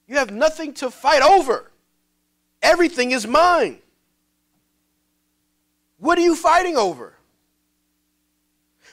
You 0.08 0.18
have 0.18 0.32
nothing 0.32 0.74
to 0.76 0.92
fight 0.92 1.24
over. 1.24 1.72
Everything 2.62 3.12
is 3.12 3.26
mine. 3.26 3.80
What 6.00 6.18
are 6.18 6.22
you 6.22 6.36
fighting 6.36 6.78
over? 6.78 7.14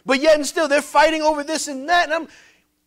But 0.07 0.21
yet 0.21 0.37
and 0.37 0.47
still, 0.47 0.69
they're 0.69 0.83
fighting 0.83 1.23
over 1.23 1.45
this 1.45 1.69
and 1.69 1.89
that. 1.89 2.05
And 2.05 2.15
I'm, 2.15 2.29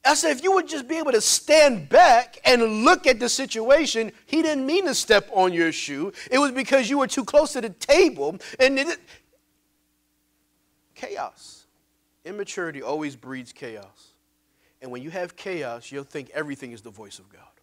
I 0.06 0.14
said, 0.14 0.32
if 0.32 0.44
you 0.44 0.52
would 0.54 0.68
just 0.68 0.88
be 0.88 0.98
able 0.98 1.12
to 1.12 1.22
stand 1.22 1.90
back 1.90 2.40
and 2.46 2.86
look 2.86 3.08
at 3.08 3.20
the 3.20 3.30
situation, 3.30 4.12
he 4.26 4.42
didn't 4.42 4.66
mean 4.66 4.86
to 4.86 4.94
step 4.94 5.30
on 5.34 5.54
your 5.54 5.72
shoe. 5.72 6.14
It 6.32 6.38
was 6.40 6.52
because 6.52 6.90
you 6.90 7.00
were 7.00 7.08
too 7.08 7.26
close 7.26 7.54
to 7.54 7.62
the 7.62 7.70
table. 7.70 8.38
And 8.60 8.80
it, 8.80 9.00
chaos. 10.96 11.66
Immaturity 12.26 12.82
always 12.82 13.16
breeds 13.16 13.52
chaos. 13.52 14.14
And 14.82 14.92
when 14.92 15.02
you 15.02 15.10
have 15.10 15.36
chaos, 15.36 15.92
you'll 15.92 16.04
think 16.04 16.30
everything 16.34 16.72
is 16.72 16.82
the 16.82 16.92
voice 16.92 17.20
of 17.20 17.30
God 17.30 17.57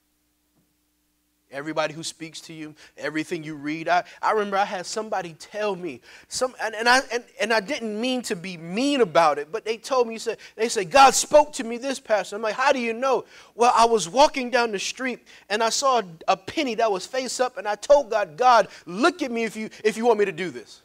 everybody 1.54 1.94
who 1.94 2.02
speaks 2.02 2.40
to 2.42 2.52
you, 2.52 2.74
everything 2.98 3.44
you 3.44 3.54
read. 3.54 3.88
I, 3.88 4.04
I 4.20 4.32
remember 4.32 4.56
I 4.56 4.64
had 4.64 4.84
somebody 4.84 5.34
tell 5.38 5.76
me, 5.76 6.00
some, 6.28 6.54
and, 6.60 6.74
and, 6.74 6.88
I, 6.88 7.00
and, 7.12 7.24
and 7.40 7.52
I 7.52 7.60
didn't 7.60 7.98
mean 7.98 8.22
to 8.22 8.36
be 8.36 8.56
mean 8.56 9.00
about 9.00 9.38
it, 9.38 9.50
but 9.52 9.64
they 9.64 9.76
told 9.76 10.08
me, 10.08 10.18
said, 10.18 10.38
they 10.56 10.68
said, 10.68 10.90
God 10.90 11.14
spoke 11.14 11.52
to 11.54 11.64
me 11.64 11.78
this, 11.78 12.00
Pastor. 12.00 12.36
I'm 12.36 12.42
like, 12.42 12.54
how 12.54 12.72
do 12.72 12.80
you 12.80 12.92
know? 12.92 13.24
Well, 13.54 13.72
I 13.74 13.86
was 13.86 14.08
walking 14.08 14.50
down 14.50 14.72
the 14.72 14.78
street 14.78 15.20
and 15.48 15.62
I 15.62 15.70
saw 15.70 16.00
a, 16.00 16.04
a 16.28 16.36
penny 16.36 16.74
that 16.74 16.90
was 16.90 17.06
face 17.06 17.40
up, 17.40 17.56
and 17.56 17.66
I 17.66 17.76
told 17.76 18.10
God, 18.10 18.36
God, 18.36 18.68
look 18.84 19.22
at 19.22 19.30
me 19.30 19.44
if 19.44 19.56
you, 19.56 19.70
if 19.84 19.96
you 19.96 20.04
want 20.04 20.18
me 20.18 20.24
to 20.24 20.32
do 20.32 20.50
this. 20.50 20.80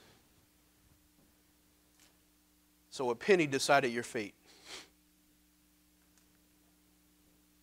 So 2.92 3.10
a 3.10 3.16
penny 3.16 3.48
decided 3.48 3.92
your 3.92 4.04
fate. 4.04 4.34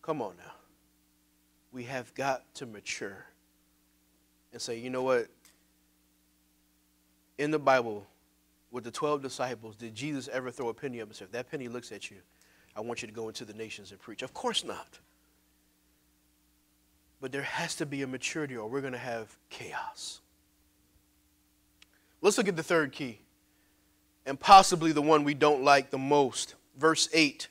Come 0.01 0.21
on 0.21 0.33
now 0.37 0.56
we 1.71 1.83
have 1.83 2.13
got 2.15 2.53
to 2.55 2.65
mature 2.65 3.25
and 4.51 4.61
say, 4.61 4.79
you 4.79 4.89
know 4.89 5.03
what? 5.03 5.27
In 7.37 7.51
the 7.51 7.59
Bible, 7.59 8.07
with 8.71 8.83
the 8.83 8.91
12 8.91 9.21
disciples, 9.21 9.75
did 9.75 9.93
Jesus 9.93 10.27
ever 10.31 10.49
throw 10.51 10.69
a 10.69 10.73
penny 10.73 11.01
up 11.01 11.07
and 11.07 11.15
say, 11.15 11.25
if 11.25 11.31
that 11.31 11.49
penny 11.49 11.67
looks 11.67 11.91
at 11.91 12.09
you, 12.09 12.17
I 12.75 12.81
want 12.81 13.01
you 13.01 13.07
to 13.07 13.13
go 13.13 13.27
into 13.27 13.45
the 13.45 13.53
nations 13.53 13.91
and 13.91 13.99
preach? 13.99 14.21
Of 14.21 14.33
course 14.33 14.63
not. 14.63 14.99
But 17.19 17.31
there 17.31 17.41
has 17.41 17.75
to 17.75 17.85
be 17.85 18.01
a 18.01 18.07
maturity 18.07 18.55
or 18.55 18.67
we're 18.67 18.81
going 18.81 18.93
to 18.93 18.99
have 18.99 19.35
chaos. 19.49 20.21
Let's 22.21 22.37
look 22.37 22.47
at 22.47 22.55
the 22.55 22.63
third 22.63 22.91
key, 22.91 23.19
and 24.25 24.39
possibly 24.39 24.91
the 24.91 25.01
one 25.01 25.23
we 25.23 25.33
don't 25.33 25.63
like 25.63 25.91
the 25.91 25.97
most. 25.97 26.55
Verse 26.77 27.09
8. 27.13 27.47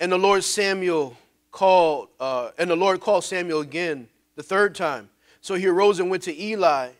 And 0.00 0.12
the 0.12 0.18
Lord 0.18 0.44
Samuel 0.44 1.16
called, 1.52 2.08
uh, 2.18 2.50
and 2.58 2.68
the 2.68 2.76
Lord 2.76 3.00
called 3.00 3.22
Samuel 3.22 3.60
again 3.60 4.08
the 4.34 4.42
third 4.42 4.74
time. 4.74 5.10
So 5.40 5.54
he 5.54 5.66
arose 5.66 6.00
and 6.00 6.10
went 6.10 6.24
to 6.24 6.42
Eli 6.42 6.90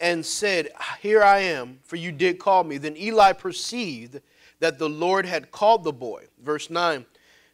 and 0.00 0.26
said, 0.26 0.68
Here 1.00 1.22
I 1.22 1.38
am, 1.38 1.78
for 1.84 1.96
you 1.96 2.12
did 2.12 2.38
call 2.38 2.64
me. 2.64 2.76
Then 2.76 2.96
Eli 2.96 3.32
perceived 3.32 4.20
that 4.60 4.78
the 4.78 4.88
Lord 4.88 5.24
had 5.24 5.50
called 5.50 5.84
the 5.84 5.92
boy. 5.92 6.24
Verse 6.42 6.68
9. 6.68 7.06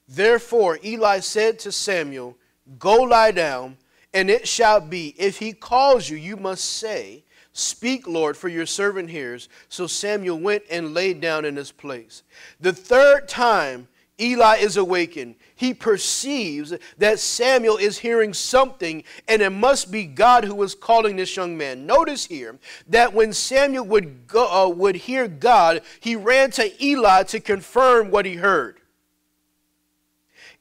Therefore 0.08 0.78
Eli 0.84 1.20
said 1.20 1.58
to 1.60 1.72
Samuel, 1.72 2.36
Go 2.78 3.02
lie 3.02 3.32
down, 3.32 3.76
and 4.14 4.30
it 4.30 4.46
shall 4.48 4.80
be, 4.80 5.14
if 5.18 5.38
he 5.38 5.52
calls 5.52 6.08
you, 6.08 6.16
you 6.16 6.36
must 6.36 6.64
say, 6.64 7.24
Speak, 7.54 8.06
Lord, 8.06 8.36
for 8.36 8.48
your 8.48 8.64
servant 8.64 9.10
hears. 9.10 9.48
So 9.68 9.86
Samuel 9.86 10.38
went 10.38 10.62
and 10.70 10.94
laid 10.94 11.20
down 11.20 11.44
in 11.44 11.56
his 11.56 11.70
place. 11.70 12.22
The 12.60 12.72
third 12.72 13.28
time 13.28 13.88
Eli 14.22 14.56
is 14.56 14.76
awakened, 14.76 15.34
he 15.56 15.74
perceives 15.74 16.72
that 16.98 17.18
Samuel 17.18 17.76
is 17.76 17.98
hearing 17.98 18.32
something, 18.32 19.02
and 19.26 19.42
it 19.42 19.50
must 19.50 19.90
be 19.90 20.04
God 20.04 20.44
who 20.44 20.62
is 20.62 20.74
calling 20.74 21.16
this 21.16 21.36
young 21.36 21.56
man. 21.56 21.86
Notice 21.86 22.26
here 22.26 22.58
that 22.88 23.12
when 23.12 23.32
Samuel 23.32 23.84
would, 23.86 24.28
go, 24.28 24.46
uh, 24.46 24.68
would 24.68 24.94
hear 24.94 25.26
God, 25.26 25.82
he 26.00 26.14
ran 26.14 26.52
to 26.52 26.84
Eli 26.84 27.24
to 27.24 27.40
confirm 27.40 28.10
what 28.10 28.24
he 28.24 28.36
heard. 28.36 28.78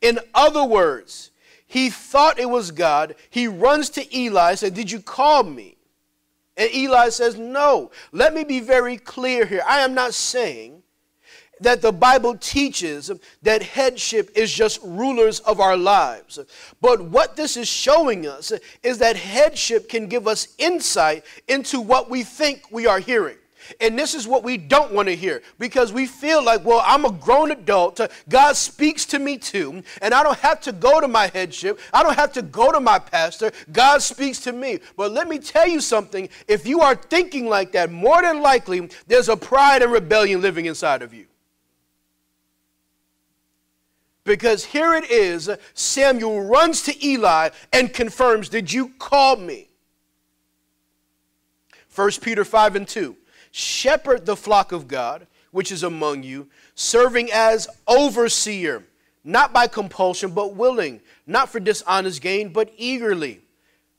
In 0.01 0.19
other 0.33 0.63
words, 0.63 1.31
he 1.67 1.89
thought 1.89 2.39
it 2.39 2.49
was 2.49 2.71
God. 2.71 3.15
He 3.29 3.47
runs 3.47 3.89
to 3.91 4.17
Eli 4.17 4.49
and 4.49 4.59
said, 4.59 4.73
Did 4.73 4.91
you 4.91 4.99
call 4.99 5.43
me? 5.43 5.77
And 6.57 6.73
Eli 6.73 7.09
says, 7.09 7.37
No. 7.37 7.91
Let 8.11 8.33
me 8.33 8.43
be 8.43 8.59
very 8.59 8.97
clear 8.97 9.45
here. 9.45 9.61
I 9.65 9.81
am 9.81 9.93
not 9.93 10.13
saying 10.13 10.80
that 11.61 11.81
the 11.81 11.91
Bible 11.91 12.35
teaches 12.37 13.11
that 13.41 13.63
headship 13.63 14.31
is 14.35 14.51
just 14.51 14.79
rulers 14.83 15.39
of 15.41 15.59
our 15.59 15.77
lives. 15.77 16.39
But 16.81 17.01
what 17.01 17.35
this 17.35 17.57
is 17.57 17.67
showing 17.67 18.27
us 18.27 18.51
is 18.83 18.97
that 18.97 19.15
headship 19.15 19.89
can 19.89 20.07
give 20.07 20.27
us 20.27 20.49
insight 20.57 21.23
into 21.47 21.79
what 21.79 22.09
we 22.09 22.23
think 22.23 22.63
we 22.71 22.87
are 22.87 22.99
hearing. 22.99 23.37
And 23.79 23.97
this 23.97 24.13
is 24.13 24.27
what 24.27 24.43
we 24.43 24.57
don't 24.57 24.91
want 24.91 25.07
to 25.07 25.15
hear 25.15 25.41
because 25.59 25.93
we 25.93 26.05
feel 26.05 26.43
like, 26.43 26.65
well, 26.65 26.81
I'm 26.85 27.05
a 27.05 27.11
grown 27.11 27.51
adult. 27.51 28.01
God 28.27 28.55
speaks 28.55 29.05
to 29.05 29.19
me 29.19 29.37
too. 29.37 29.83
And 30.01 30.13
I 30.13 30.23
don't 30.23 30.39
have 30.39 30.61
to 30.61 30.71
go 30.71 30.99
to 30.99 31.07
my 31.07 31.27
headship. 31.27 31.79
I 31.93 32.03
don't 32.03 32.15
have 32.15 32.33
to 32.33 32.41
go 32.41 32.71
to 32.71 32.79
my 32.79 32.99
pastor. 32.99 33.51
God 33.71 34.01
speaks 34.01 34.39
to 34.41 34.51
me. 34.51 34.79
But 34.97 35.11
let 35.11 35.27
me 35.27 35.39
tell 35.39 35.67
you 35.67 35.79
something. 35.79 36.27
If 36.47 36.65
you 36.65 36.81
are 36.81 36.95
thinking 36.95 37.47
like 37.47 37.71
that, 37.73 37.91
more 37.91 38.21
than 38.21 38.41
likely, 38.41 38.89
there's 39.07 39.29
a 39.29 39.37
pride 39.37 39.81
and 39.83 39.91
rebellion 39.91 40.41
living 40.41 40.65
inside 40.65 41.01
of 41.01 41.13
you. 41.13 41.27
Because 44.23 44.65
here 44.65 44.93
it 44.93 45.09
is 45.09 45.49
Samuel 45.73 46.41
runs 46.43 46.83
to 46.83 47.05
Eli 47.05 47.49
and 47.73 47.93
confirms, 47.93 48.49
Did 48.49 48.71
you 48.71 48.89
call 48.99 49.35
me? 49.37 49.69
1 51.93 52.11
Peter 52.21 52.45
5 52.45 52.75
and 52.75 52.87
2 52.87 53.17
shepherd 53.51 54.25
the 54.25 54.35
flock 54.35 54.71
of 54.71 54.87
God, 54.87 55.27
which 55.51 55.71
is 55.71 55.83
among 55.83 56.23
you, 56.23 56.47
serving 56.73 57.29
as 57.33 57.67
overseer, 57.87 58.83
not 59.23 59.51
by 59.53 59.67
compulsion, 59.67 60.31
but 60.31 60.55
willing, 60.55 61.01
not 61.27 61.49
for 61.49 61.59
dishonest 61.59 62.21
gain, 62.21 62.53
but 62.53 62.71
eagerly, 62.77 63.41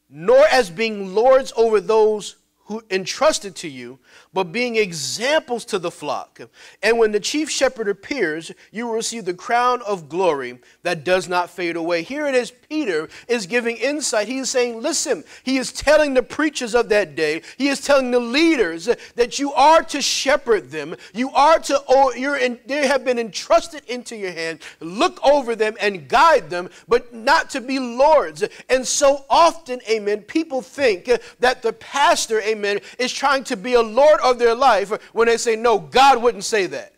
nor 0.08 0.44
as 0.50 0.70
being 0.70 1.14
lords 1.14 1.52
over 1.54 1.80
those 1.80 2.36
who 2.72 2.82
entrusted 2.90 3.54
to 3.56 3.68
you, 3.68 3.98
but 4.32 4.44
being 4.44 4.76
examples 4.76 5.64
to 5.66 5.78
the 5.78 5.90
flock. 5.90 6.40
And 6.82 6.98
when 6.98 7.12
the 7.12 7.20
chief 7.20 7.50
shepherd 7.50 7.86
appears, 7.86 8.50
you 8.70 8.86
will 8.86 8.94
receive 8.94 9.26
the 9.26 9.34
crown 9.34 9.82
of 9.82 10.08
glory 10.08 10.58
that 10.82 11.04
does 11.04 11.28
not 11.28 11.50
fade 11.50 11.76
away. 11.76 12.02
Here 12.02 12.26
it 12.26 12.34
is, 12.34 12.50
Peter 12.50 13.08
is 13.28 13.46
giving 13.46 13.76
insight. 13.76 14.26
He 14.26 14.38
is 14.38 14.48
saying, 14.48 14.80
Listen, 14.80 15.22
he 15.42 15.58
is 15.58 15.72
telling 15.72 16.14
the 16.14 16.22
preachers 16.22 16.74
of 16.74 16.88
that 16.88 17.14
day, 17.14 17.42
he 17.58 17.68
is 17.68 17.80
telling 17.80 18.10
the 18.10 18.20
leaders 18.20 18.88
that 19.16 19.38
you 19.38 19.52
are 19.52 19.82
to 19.84 20.00
shepherd 20.00 20.70
them. 20.70 20.96
You 21.12 21.30
are 21.32 21.58
to, 21.58 22.12
you're 22.16 22.38
in, 22.38 22.58
they 22.66 22.86
have 22.86 23.04
been 23.04 23.18
entrusted 23.18 23.84
into 23.84 24.16
your 24.16 24.32
hand. 24.32 24.60
Look 24.80 25.22
over 25.22 25.54
them 25.54 25.76
and 25.80 26.08
guide 26.08 26.48
them, 26.48 26.70
but 26.88 27.12
not 27.12 27.50
to 27.50 27.60
be 27.60 27.78
lords. 27.78 28.42
And 28.70 28.86
so 28.86 29.26
often, 29.28 29.80
amen, 29.88 30.22
people 30.22 30.62
think 30.62 31.10
that 31.40 31.60
the 31.60 31.74
pastor, 31.74 32.40
amen, 32.40 32.61
is 32.64 33.12
trying 33.12 33.44
to 33.44 33.56
be 33.56 33.74
a 33.74 33.82
lord 33.82 34.20
of 34.20 34.38
their 34.38 34.54
life 34.54 34.90
when 35.12 35.28
they 35.28 35.36
say, 35.36 35.56
no, 35.56 35.78
God 35.78 36.22
wouldn't 36.22 36.44
say 36.44 36.66
that. 36.66 36.94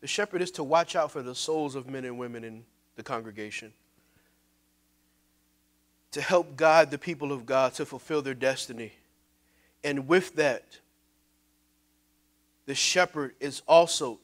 The 0.00 0.08
shepherd 0.08 0.42
is 0.42 0.50
to 0.52 0.62
watch 0.62 0.96
out 0.96 1.12
for 1.12 1.22
the 1.22 1.34
souls 1.34 1.74
of 1.74 1.88
men 1.88 2.04
and 2.04 2.18
women 2.18 2.44
in 2.44 2.64
the 2.96 3.02
congregation, 3.02 3.72
to 6.12 6.20
help 6.20 6.56
guide 6.56 6.90
the 6.90 6.98
people 6.98 7.32
of 7.32 7.46
God 7.46 7.72
to 7.74 7.86
fulfill 7.86 8.20
their 8.20 8.34
destiny. 8.34 8.92
And 9.82 10.06
with 10.06 10.36
that, 10.36 10.78
the 12.66 12.74
shepherd 12.74 13.34
is 13.40 13.62
also 13.66 14.20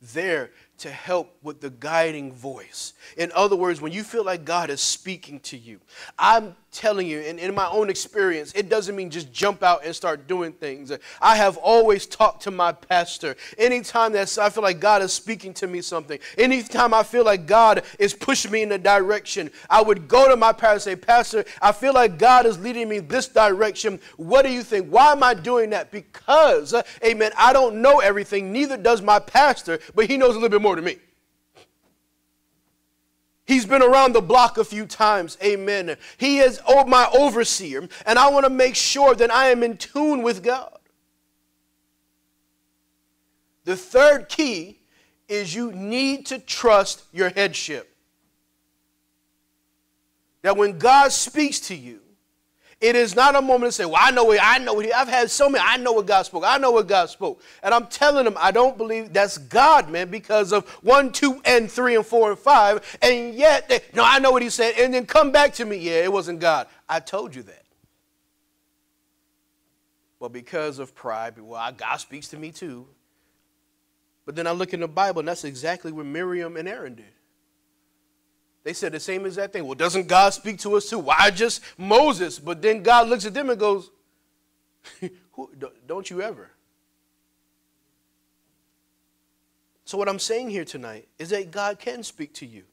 there 0.00 0.50
to 0.80 0.90
help 0.90 1.36
with 1.42 1.60
the 1.60 1.70
guiding 1.70 2.32
voice. 2.32 2.94
In 3.16 3.30
other 3.34 3.56
words, 3.56 3.80
when 3.80 3.92
you 3.92 4.02
feel 4.02 4.24
like 4.24 4.44
God 4.44 4.70
is 4.70 4.80
speaking 4.80 5.40
to 5.40 5.56
you, 5.56 5.78
I'm 6.18 6.56
telling 6.72 7.06
you, 7.06 7.20
and 7.20 7.38
in 7.38 7.54
my 7.54 7.66
own 7.66 7.90
experience, 7.90 8.52
it 8.54 8.68
doesn't 8.68 8.94
mean 8.94 9.10
just 9.10 9.32
jump 9.32 9.62
out 9.62 9.84
and 9.84 9.94
start 9.94 10.26
doing 10.26 10.52
things. 10.52 10.92
I 11.20 11.36
have 11.36 11.56
always 11.56 12.06
talked 12.06 12.42
to 12.44 12.50
my 12.50 12.72
pastor. 12.72 13.36
Anytime 13.58 14.12
that 14.12 14.38
I 14.38 14.50
feel 14.50 14.62
like 14.62 14.80
God 14.80 15.02
is 15.02 15.12
speaking 15.12 15.52
to 15.54 15.66
me 15.66 15.82
something, 15.82 16.18
anytime 16.38 16.94
I 16.94 17.02
feel 17.02 17.24
like 17.24 17.46
God 17.46 17.82
is 17.98 18.14
pushing 18.14 18.52
me 18.52 18.62
in 18.62 18.72
a 18.72 18.78
direction, 18.78 19.50
I 19.68 19.82
would 19.82 20.08
go 20.08 20.28
to 20.28 20.36
my 20.36 20.52
pastor 20.52 20.70
and 20.70 20.82
say, 20.82 20.96
Pastor, 20.96 21.44
I 21.60 21.72
feel 21.72 21.92
like 21.92 22.18
God 22.18 22.46
is 22.46 22.58
leading 22.58 22.88
me 22.88 23.00
this 23.00 23.28
direction. 23.28 24.00
What 24.16 24.44
do 24.44 24.52
you 24.52 24.62
think? 24.62 24.88
Why 24.88 25.12
am 25.12 25.22
I 25.22 25.34
doing 25.34 25.70
that? 25.70 25.90
Because, 25.90 26.72
uh, 26.72 26.82
amen, 27.04 27.32
I 27.36 27.52
don't 27.52 27.82
know 27.82 27.98
everything, 27.98 28.52
neither 28.52 28.76
does 28.76 29.02
my 29.02 29.18
pastor, 29.18 29.80
but 29.94 30.06
he 30.06 30.16
knows 30.16 30.30
a 30.30 30.38
little 30.38 30.48
bit 30.48 30.62
more 30.62 30.69
more 30.70 30.76
to 30.76 30.82
me. 30.82 30.98
He's 33.44 33.66
been 33.66 33.82
around 33.82 34.12
the 34.12 34.20
block 34.20 34.56
a 34.56 34.64
few 34.64 34.86
times. 34.86 35.36
Amen. 35.42 35.96
He 36.16 36.38
is 36.38 36.60
oh, 36.64 36.84
my 36.86 37.10
overseer, 37.12 37.88
and 38.06 38.18
I 38.20 38.30
want 38.30 38.46
to 38.46 38.50
make 38.50 38.76
sure 38.76 39.16
that 39.16 39.32
I 39.32 39.48
am 39.48 39.64
in 39.64 39.76
tune 39.76 40.22
with 40.22 40.44
God. 40.44 40.78
The 43.64 43.74
third 43.74 44.28
key 44.28 44.78
is 45.28 45.52
you 45.52 45.72
need 45.72 46.26
to 46.26 46.38
trust 46.38 47.02
your 47.12 47.30
headship. 47.30 47.92
That 50.42 50.56
when 50.56 50.78
God 50.78 51.10
speaks 51.10 51.58
to 51.60 51.74
you, 51.74 51.99
it 52.80 52.96
is 52.96 53.14
not 53.14 53.36
a 53.36 53.42
moment 53.42 53.68
to 53.68 53.72
say, 53.72 53.84
well, 53.84 53.98
I 53.98 54.10
know 54.10 54.24
what 54.24 54.38
I 54.40 54.56
know 54.56 54.72
what 54.72 54.86
he, 54.86 54.92
I've 54.92 55.08
had 55.08 55.30
so 55.30 55.50
many, 55.50 55.62
I 55.66 55.76
know 55.76 55.92
what 55.92 56.06
God 56.06 56.22
spoke. 56.22 56.44
I 56.46 56.56
know 56.56 56.70
what 56.70 56.88
God 56.88 57.10
spoke. 57.10 57.42
And 57.62 57.74
I'm 57.74 57.86
telling 57.88 58.24
them, 58.24 58.36
I 58.38 58.50
don't 58.52 58.78
believe 58.78 59.12
that's 59.12 59.36
God, 59.36 59.90
man, 59.90 60.10
because 60.10 60.50
of 60.52 60.66
one, 60.82 61.12
two, 61.12 61.42
and 61.44 61.70
three, 61.70 61.94
and 61.94 62.06
four, 62.06 62.30
and 62.30 62.38
five. 62.38 62.98
And 63.02 63.34
yet, 63.34 63.68
they, 63.68 63.80
no, 63.94 64.02
I 64.02 64.18
know 64.18 64.30
what 64.30 64.40
he 64.40 64.48
said. 64.48 64.74
And 64.78 64.94
then 64.94 65.04
come 65.04 65.30
back 65.30 65.52
to 65.54 65.66
me, 65.66 65.76
yeah, 65.76 66.04
it 66.04 66.12
wasn't 66.12 66.40
God. 66.40 66.68
I 66.88 67.00
told 67.00 67.34
you 67.34 67.42
that. 67.42 67.64
Well, 70.18 70.30
because 70.30 70.78
of 70.78 70.94
pride, 70.94 71.34
well, 71.38 71.72
God 71.72 71.96
speaks 71.96 72.28
to 72.28 72.38
me 72.38 72.50
too. 72.50 72.86
But 74.24 74.36
then 74.36 74.46
I 74.46 74.52
look 74.52 74.72
in 74.72 74.80
the 74.80 74.88
Bible, 74.88 75.18
and 75.18 75.28
that's 75.28 75.44
exactly 75.44 75.92
what 75.92 76.06
Miriam 76.06 76.56
and 76.56 76.68
Aaron 76.68 76.94
did. 76.94 77.12
They 78.62 78.72
said 78.72 78.92
the 78.92 79.00
same 79.00 79.24
exact 79.24 79.52
thing. 79.52 79.64
Well, 79.64 79.74
doesn't 79.74 80.06
God 80.06 80.30
speak 80.30 80.58
to 80.60 80.76
us 80.76 80.90
too? 80.90 80.98
Why 80.98 81.30
just 81.30 81.62
Moses? 81.78 82.38
But 82.38 82.60
then 82.60 82.82
God 82.82 83.08
looks 83.08 83.24
at 83.24 83.34
them 83.34 83.50
and 83.50 83.58
goes, 83.58 83.90
Don't 85.86 86.10
you 86.10 86.22
ever. 86.22 86.50
So, 89.84 89.98
what 89.98 90.08
I'm 90.08 90.18
saying 90.18 90.50
here 90.50 90.64
tonight 90.64 91.08
is 91.18 91.30
that 91.30 91.50
God 91.50 91.78
can 91.78 92.02
speak 92.02 92.34
to 92.34 92.46
you. 92.46 92.64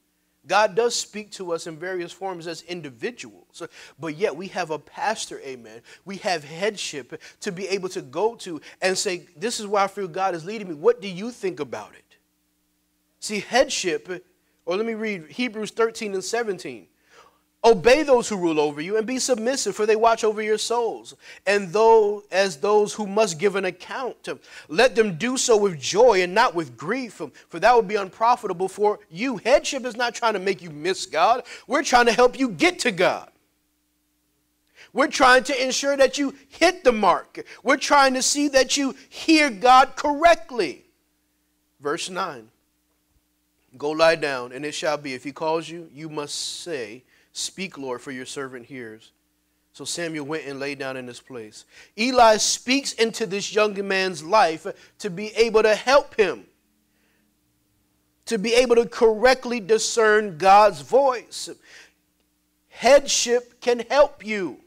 God 0.46 0.76
does 0.76 0.96
speak 0.96 1.32
to 1.32 1.52
us 1.52 1.68
in 1.68 1.78
various 1.78 2.12
forms 2.12 2.48
as 2.48 2.62
individuals, 2.64 3.64
but 4.00 4.16
yet 4.16 4.36
we 4.36 4.48
have 4.50 4.72
a 4.72 4.80
pastor, 4.80 5.40
amen. 5.42 5.82
We 6.06 6.18
have 6.18 6.44
headship 6.44 7.22
to 7.42 7.52
be 7.52 7.68
able 7.68 7.90
to 7.90 8.02
go 8.02 8.36
to 8.36 8.62
and 8.82 8.98
say, 8.98 9.28
This 9.36 9.60
is 9.60 9.68
why 9.68 9.84
I 9.84 9.88
feel 9.88 10.08
God 10.08 10.36
is 10.36 10.46
leading 10.46 10.70
me. 10.70 10.76
What 10.76 11.02
do 11.02 11.08
you 11.08 11.32
think 11.32 11.60
about 11.60 11.94
it? 11.94 12.18
See, 13.20 13.40
headship 13.40 14.24
or 14.68 14.76
let 14.76 14.86
me 14.86 14.96
read 14.96 15.26
Hebrews 15.30 15.72
13 15.72 16.14
and 16.14 16.24
17. 16.24 16.88
Obey 17.64 18.04
those 18.04 18.28
who 18.28 18.38
rule 18.38 18.60
over 18.60 18.82
you 18.82 18.98
and 18.98 19.08
be 19.08 19.18
submissive, 19.18 19.76
for 19.76 19.86
they 19.86 19.96
watch 19.96 20.26
over 20.26 20.42
your 20.42 20.58
souls. 20.58 21.16
And 21.48 21.72
though 21.72 22.24
as 22.32 22.58
those 22.58 22.94
who 22.94 23.08
must 23.08 23.40
give 23.40 23.56
an 23.56 23.66
account, 23.66 24.28
let 24.68 24.94
them 24.94 25.18
do 25.18 25.38
so 25.38 25.56
with 25.58 25.80
joy 25.80 26.22
and 26.22 26.36
not 26.36 26.54
with 26.54 26.78
grief, 26.78 27.22
for 27.48 27.60
that 27.60 27.76
would 27.76 27.88
be 27.88 27.96
unprofitable 27.96 28.68
for 28.68 29.00
you. 29.10 29.38
Headship 29.38 29.86
is 29.86 29.96
not 29.96 30.14
trying 30.14 30.34
to 30.34 30.40
make 30.40 30.62
you 30.62 30.70
miss 30.70 31.06
God, 31.06 31.44
we're 31.66 31.82
trying 31.82 32.06
to 32.06 32.14
help 32.14 32.38
you 32.38 32.50
get 32.50 32.78
to 32.80 32.92
God. 32.92 33.32
We're 34.92 35.08
trying 35.08 35.44
to 35.46 35.64
ensure 35.64 35.96
that 35.96 36.18
you 36.18 36.36
hit 36.50 36.84
the 36.84 36.92
mark. 36.92 37.46
We're 37.64 37.78
trying 37.78 38.16
to 38.16 38.22
see 38.22 38.50
that 38.50 38.76
you 38.76 38.96
hear 39.10 39.50
God 39.50 39.96
correctly. 39.96 40.84
Verse 41.80 42.10
9 42.10 42.50
Go 43.78 43.92
lie 43.92 44.16
down, 44.16 44.52
and 44.52 44.66
it 44.66 44.74
shall 44.74 44.98
be, 44.98 45.14
if 45.14 45.24
he 45.24 45.32
calls 45.32 45.70
you, 45.70 45.90
you 45.94 46.10
must 46.10 46.62
say, 46.62 47.04
Speak, 47.34 47.78
Lord, 47.78 48.02
for 48.02 48.12
your 48.12 48.26
servant 48.26 48.66
hears. 48.66 49.12
So 49.74 49.86
Samuel 49.86 50.26
went 50.26 50.48
and 50.48 50.60
lay 50.60 50.74
down 50.74 50.98
in 50.98 51.06
his 51.06 51.20
place. 51.20 51.66
Eli 52.00 52.38
speaks 52.38 52.94
into 52.94 53.28
this 53.28 53.54
young 53.54 53.88
man's 53.88 54.24
life 54.24 54.66
to 54.98 55.10
be 55.12 55.28
able 55.36 55.62
to 55.62 55.76
help 55.76 56.16
him, 56.16 56.46
to 58.26 58.40
be 58.40 58.56
able 58.56 58.76
to 58.78 58.88
correctly 58.88 59.60
discern 59.60 60.40
God's 60.40 60.82
voice. 60.82 61.50
Headship 62.70 63.62
can 63.62 63.82
help 63.82 64.26
you. 64.26 64.60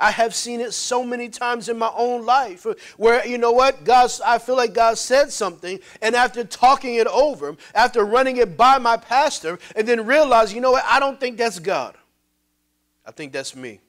I 0.00 0.10
have 0.10 0.34
seen 0.34 0.60
it 0.60 0.72
so 0.72 1.04
many 1.04 1.28
times 1.28 1.68
in 1.68 1.76
my 1.76 1.92
own 1.94 2.24
life 2.24 2.66
where, 2.96 3.24
you 3.26 3.36
know 3.36 3.52
what, 3.52 3.84
God, 3.84 4.10
I 4.24 4.38
feel 4.38 4.56
like 4.56 4.72
God 4.72 4.96
said 4.96 5.30
something, 5.30 5.78
and 6.00 6.16
after 6.16 6.42
talking 6.42 6.94
it 6.94 7.06
over, 7.06 7.54
after 7.74 8.04
running 8.04 8.38
it 8.38 8.56
by 8.56 8.78
my 8.78 8.96
pastor, 8.96 9.58
and 9.76 9.86
then 9.86 10.06
realize, 10.06 10.54
you 10.54 10.62
know 10.62 10.72
what, 10.72 10.84
I 10.86 10.98
don't 10.98 11.20
think 11.20 11.36
that's 11.36 11.58
God. 11.58 11.96
I 13.04 13.10
think 13.10 13.32
that's 13.32 13.54
me. 13.54 13.80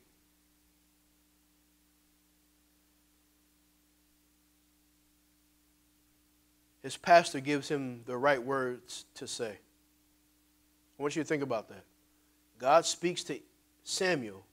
His 6.83 6.97
pastor 6.97 7.39
gives 7.39 7.69
him 7.69 8.01
the 8.05 8.17
right 8.17 8.41
words 8.41 9.05
to 9.15 9.27
say. 9.27 9.51
I 9.51 11.01
want 11.01 11.15
you 11.15 11.23
to 11.23 11.27
think 11.27 11.43
about 11.43 11.69
that. 11.69 11.83
God 12.59 12.85
speaks 12.85 13.23
to 13.25 13.39
Samuel 13.83 14.43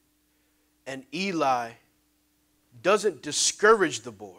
and 0.88 1.04
Eli 1.14 1.72
doesn't 2.82 3.22
discourage 3.22 4.00
the 4.00 4.10
boy. 4.10 4.32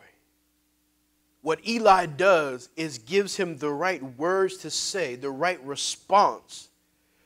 What 1.41 1.65
Eli 1.65 2.07
does 2.07 2.69
is 2.75 2.97
gives 2.97 3.37
him 3.37 3.57
the 3.57 3.69
right 3.69 4.03
words 4.17 4.57
to 4.57 4.71
say, 4.71 5.15
the 5.15 5.29
right 5.29 5.63
response, 5.63 6.69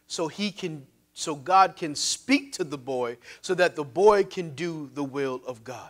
so 0.07 0.27
he 0.27 0.51
can 0.51 0.85
so 1.13 1.35
God 1.35 1.75
can 1.75 1.93
speak 1.93 2.53
to 2.53 2.63
the 2.63 2.77
boy 2.77 3.17
so 3.41 3.53
that 3.55 3.75
the 3.75 3.83
boy 3.83 4.23
can 4.23 4.55
do 4.55 4.89
the 4.95 5.03
will 5.03 5.41
of 5.45 5.63
God. 5.63 5.89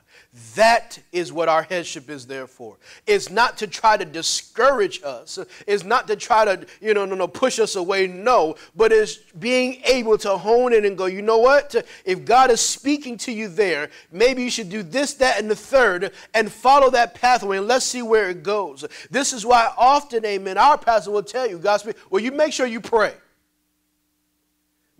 That 0.55 0.99
is 1.11 1.31
what 1.31 1.47
our 1.47 1.63
headship 1.63 2.09
is 2.09 2.27
there 2.27 2.45
for. 2.45 2.77
It's 3.07 3.29
not 3.29 3.57
to 3.59 3.67
try 3.67 3.95
to 3.95 4.03
discourage 4.03 5.01
us. 5.03 5.39
It's 5.65 5.85
not 5.85 6.07
to 6.07 6.17
try 6.17 6.43
to, 6.43 6.65
you 6.81 6.93
know, 6.93 7.05
no, 7.05 7.15
no, 7.15 7.27
push 7.27 7.57
us 7.59 7.75
away. 7.77 8.07
No, 8.07 8.55
but 8.75 8.91
it's 8.91 9.15
being 9.39 9.81
able 9.85 10.17
to 10.19 10.37
hone 10.37 10.73
in 10.73 10.85
and 10.85 10.97
go, 10.97 11.05
you 11.05 11.21
know 11.21 11.37
what? 11.37 11.73
If 12.03 12.25
God 12.25 12.51
is 12.51 12.59
speaking 12.59 13.17
to 13.19 13.31
you 13.31 13.47
there, 13.47 13.89
maybe 14.11 14.43
you 14.43 14.49
should 14.49 14.69
do 14.69 14.83
this, 14.83 15.13
that, 15.15 15.39
and 15.39 15.49
the 15.49 15.55
third 15.55 16.11
and 16.33 16.51
follow 16.51 16.89
that 16.91 17.15
pathway 17.15 17.57
and 17.57 17.67
let's 17.67 17.85
see 17.85 18.01
where 18.01 18.29
it 18.29 18.43
goes. 18.43 18.83
This 19.09 19.31
is 19.31 19.45
why 19.45 19.71
often, 19.77 20.25
amen, 20.25 20.57
our 20.57 20.77
pastor 20.77 21.11
will 21.11 21.23
tell 21.23 21.47
you, 21.47 21.59
God 21.59 21.77
speak, 21.77 21.95
well, 22.09 22.21
you 22.21 22.31
make 22.31 22.51
sure 22.51 22.65
you 22.65 22.81
pray. 22.81 23.13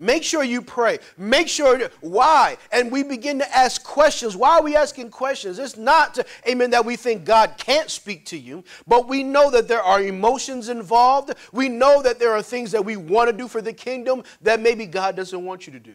Make 0.04 0.22
sure 0.22 0.44
you 0.44 0.60
pray. 0.60 0.98
Make 1.16 1.48
sure 1.48 1.88
why. 2.02 2.58
And 2.70 2.92
we 2.92 3.02
begin 3.02 3.38
to 3.38 3.56
ask 3.56 3.82
questions. 3.82 4.36
Why 4.36 4.58
are 4.58 4.62
we 4.62 4.76
asking 4.76 5.08
questions? 5.08 5.58
It's 5.58 5.78
not, 5.78 6.12
to, 6.16 6.26
amen, 6.46 6.68
that 6.72 6.84
we 6.84 6.94
think 6.94 7.24
God 7.24 7.54
can't 7.56 7.88
speak 7.88 8.26
to 8.26 8.36
you, 8.36 8.64
but 8.86 9.08
we 9.08 9.22
know 9.22 9.50
that 9.50 9.66
there 9.66 9.82
are 9.82 10.02
emotions 10.02 10.68
involved. 10.68 11.32
We 11.52 11.70
know 11.70 12.02
that 12.02 12.18
there 12.18 12.32
are 12.32 12.42
things 12.42 12.70
that 12.72 12.84
we 12.84 12.98
want 12.98 13.30
to 13.30 13.32
do 13.36 13.48
for 13.48 13.62
the 13.62 13.72
kingdom 13.72 14.24
that 14.42 14.60
maybe 14.60 14.84
God 14.84 15.16
doesn't 15.16 15.42
want 15.42 15.66
you 15.66 15.72
to 15.72 15.80
do. 15.80 15.94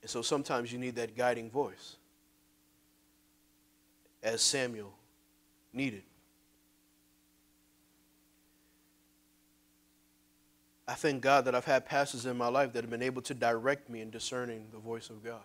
And 0.00 0.10
so 0.10 0.22
sometimes 0.22 0.72
you 0.72 0.78
need 0.78 0.94
that 0.94 1.14
guiding 1.14 1.50
voice, 1.50 1.96
as 4.22 4.40
Samuel 4.40 4.94
needed. 5.74 6.07
I 10.88 10.94
thank 10.94 11.20
God 11.20 11.44
that 11.44 11.54
I've 11.54 11.66
had 11.66 11.84
pastors 11.84 12.24
in 12.24 12.38
my 12.38 12.48
life 12.48 12.72
that 12.72 12.82
have 12.82 12.90
been 12.90 13.02
able 13.02 13.20
to 13.22 13.34
direct 13.34 13.90
me 13.90 14.00
in 14.00 14.08
discerning 14.08 14.68
the 14.72 14.78
voice 14.78 15.10
of 15.10 15.22
God. 15.22 15.42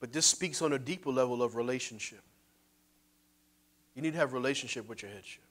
But 0.00 0.14
this 0.14 0.24
speaks 0.24 0.62
on 0.62 0.72
a 0.72 0.78
deeper 0.78 1.10
level 1.10 1.42
of 1.42 1.54
relationship. 1.54 2.22
You 3.94 4.00
need 4.00 4.14
to 4.14 4.18
have 4.18 4.32
relationship 4.32 4.88
with 4.88 5.02
your 5.02 5.10
headship. 5.10 5.42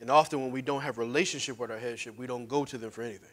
And 0.00 0.10
often 0.10 0.42
when 0.42 0.50
we 0.50 0.60
don't 0.60 0.82
have 0.82 0.98
relationship 0.98 1.58
with 1.58 1.70
our 1.70 1.78
headship, 1.78 2.18
we 2.18 2.26
don't 2.26 2.46
go 2.46 2.66
to 2.66 2.76
them 2.76 2.90
for 2.90 3.00
anything. 3.00 3.28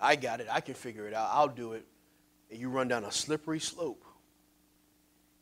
I 0.00 0.16
got 0.16 0.40
it. 0.40 0.48
I 0.50 0.60
can 0.60 0.74
figure 0.74 1.06
it 1.06 1.14
out. 1.14 1.28
I'll 1.30 1.46
do 1.46 1.74
it. 1.74 1.86
And 2.50 2.58
you 2.58 2.70
run 2.70 2.88
down 2.88 3.04
a 3.04 3.12
slippery 3.12 3.60
slope 3.60 4.04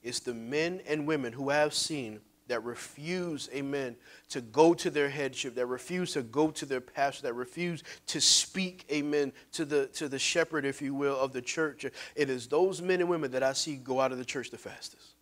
it's 0.03 0.21
the 0.21 0.35
men 0.35 0.81
and 0.87 1.07
women 1.07 1.33
who 1.33 1.51
have 1.51 1.75
seen 1.75 2.21
that 2.49 2.63
refuse, 2.65 3.49
amen, 3.55 3.97
to 4.29 4.41
go 4.41 4.75
to 4.75 4.91
their 4.91 5.09
headship, 5.09 5.55
that 5.55 5.67
refuse 5.67 6.13
to 6.13 6.23
go 6.23 6.51
to 6.51 6.67
their 6.67 6.81
pastor, 6.81 7.23
that 7.23 7.35
refuse 7.35 7.83
to 8.07 8.21
speak, 8.21 8.85
amen, 8.91 9.33
to 9.53 9.65
the, 9.65 9.87
to 9.89 10.09
the 10.09 10.19
shepherd, 10.19 10.65
if 10.65 10.83
you 10.83 10.95
will, 10.95 11.19
of 11.19 11.33
the 11.33 11.41
church. 11.41 11.87
It 12.15 12.29
is 12.29 12.49
those 12.49 12.83
men 12.83 13.01
and 13.01 13.09
women 13.09 13.31
that 13.31 13.43
I 13.43 13.53
see 13.53 13.77
go 13.77 14.01
out 14.01 14.13
of 14.13 14.19
the 14.19 14.25
church 14.25 14.51
the 14.51 14.59
fastest. 14.59 15.13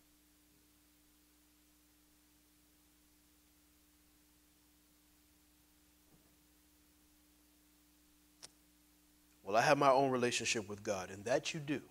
Well, 9.43 9.55
I 9.55 9.61
have 9.61 9.77
my 9.77 9.91
own 9.91 10.11
relationship 10.11 10.67
with 10.69 10.81
God, 10.81 11.09
and 11.11 11.23
that 11.25 11.53
you 11.53 11.59
do. 11.59 11.81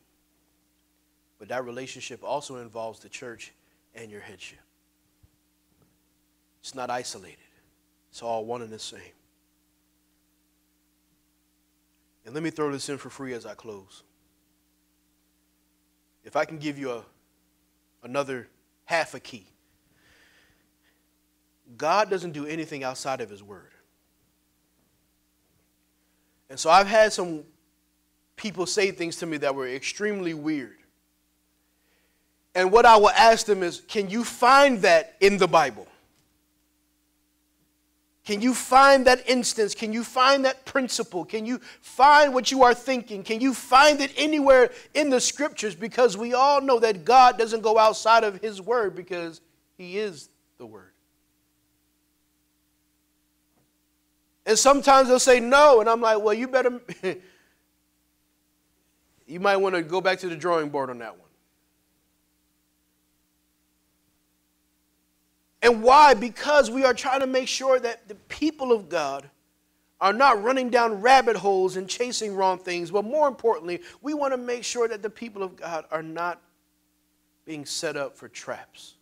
But 1.41 1.49
that 1.49 1.65
relationship 1.65 2.23
also 2.23 2.57
involves 2.57 3.01
the 3.01 3.09
church 3.09 3.53
and 3.95 4.11
your 4.11 4.21
headship. 4.21 4.61
It's 6.61 6.75
not 6.75 6.91
isolated, 6.91 7.39
it's 8.11 8.23
all 8.23 8.45
one 8.45 8.63
and 8.63 8.71
the 8.71 8.79
same. 8.79 9.01
And 12.27 12.35
let 12.35 12.45
me 12.45 12.51
throw 12.51 12.71
this 12.71 12.89
in 12.91 12.99
for 12.99 13.09
free 13.09 13.33
as 13.33 13.47
I 13.47 13.55
close. 13.55 14.03
If 16.23 16.37
I 16.37 16.45
can 16.45 16.59
give 16.59 16.79
you 16.79 16.93
a, 16.93 17.03
another 18.05 18.47
half 18.85 19.15
a 19.15 19.21
key, 19.21 19.47
God 21.79 22.11
doesn't 22.11 22.33
do 22.33 22.45
anything 22.45 22.85
outside 22.85 23.23
of 23.23 23.31
His 23.31 23.43
Word. 23.43 23.71
And 26.51 26.59
so 26.59 26.69
I've 26.69 26.87
had 26.87 27.15
some 27.15 27.45
people 28.37 28.67
say 28.67 28.91
things 28.91 29.17
to 29.17 29.27
me 29.27 29.39
that 29.39 29.55
were 29.55 29.69
extremely 29.69 30.35
weird. 30.35 30.80
And 32.55 32.73
what 32.73 32.85
I 32.85 32.97
will 32.97 33.11
ask 33.11 33.47
them 33.47 33.63
is 33.63 33.83
can 33.89 34.11
you 34.11 34.25
find 34.25 34.83
that 34.83 35.17
in 35.21 35.39
the 35.39 35.49
Bible? 35.49 35.87
Can 38.25 38.41
you 38.41 38.55
find 38.55 39.07
that 39.07 39.29
instance? 39.29 39.75
Can 39.75 39.93
you 39.93 40.05
find 40.05 40.45
that 40.45 40.65
principle? 40.65 41.25
Can 41.25 41.47
you 41.47 41.59
find 41.81 42.35
what 42.35 42.51
you 42.51 42.63
are 42.63 42.75
thinking? 42.75 43.25
Can 43.25 43.41
you 43.41 43.55
find 43.55 44.01
it 44.01 44.13
anywhere 44.17 44.71
in 44.95 45.11
the 45.11 45.21
scriptures? 45.21 45.75
Because 45.75 46.17
we 46.17 46.35
all 46.35 46.61
know 46.61 46.79
that 46.79 47.05
God 47.05 47.39
doesn't 47.39 47.63
go 47.63 47.79
outside 47.79 48.23
of 48.23 48.41
His 48.41 48.61
word 48.61 48.95
because 48.95 49.41
He 49.77 49.99
is 49.99 50.29
the 50.59 50.67
word. 50.67 50.93
And 54.47 54.59
sometimes 54.59 55.09
they'll 55.09 55.19
say 55.19 55.41
no, 55.41 55.81
and 55.81 55.89
I'm 55.89 56.01
like, 56.01 56.21
well, 56.21 56.35
you 56.35 56.47
better, 56.47 56.81
you 59.27 59.41
might 59.41 59.57
want 59.57 59.75
to 59.75 59.83
go 59.83 60.01
back 60.01 60.19
to 60.21 60.29
the 60.29 60.37
drawing 60.37 60.69
board 60.69 60.91
on 60.91 60.99
that 60.99 61.19
one. 61.19 61.30
And 65.63 65.83
why? 65.83 66.15
Because 66.15 66.71
we 66.71 66.85
are 66.85 66.95
trying 66.95 67.21
to 67.21 67.27
make 67.27 67.49
sure 67.49 67.79
that 67.79 68.09
the 68.09 68.15
people 68.15 68.73
of 68.73 68.89
God 68.89 69.29
are 70.01 70.13
not 70.13 70.43
running 70.43 70.71
down 70.71 71.01
rabbit 71.03 71.37
holes 71.37 71.77
and 71.77 71.89
chasing 71.89 72.35
wrong 72.35 72.59
things. 72.59 72.91
But 72.91 73.05
more 73.05 73.29
importantly, 73.29 73.83
we 74.01 74.15
want 74.15 74.33
to 74.33 74.39
make 74.39 74.65
sure 74.65 74.89
that 74.89 75.03
the 75.03 75.11
people 75.11 75.43
of 75.43 75.57
God 75.57 75.85
are 75.91 76.03
not 76.03 76.41
being 77.45 77.67
set 77.67 77.97
up 77.97 78.17
for 78.17 78.29
traps 78.29 78.95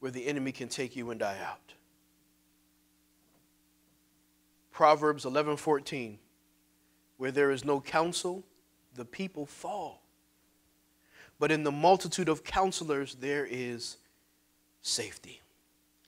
where 0.00 0.10
the 0.10 0.26
enemy 0.26 0.52
can 0.52 0.68
take 0.68 0.96
you 0.96 1.10
and 1.10 1.20
die 1.20 1.38
out. 1.44 1.74
Proverbs 4.70 5.24
11:14 5.24 6.18
Where 7.16 7.30
there 7.30 7.50
is 7.50 7.64
no 7.64 7.80
counsel, 7.80 8.44
the 8.94 9.04
people 9.04 9.46
fall. 9.46 10.02
but 11.38 11.52
in 11.52 11.64
the 11.64 11.72
multitude 11.72 12.30
of 12.30 12.44
counselors 12.44 13.16
there 13.16 13.46
is 13.46 13.98
safety. 14.86 15.40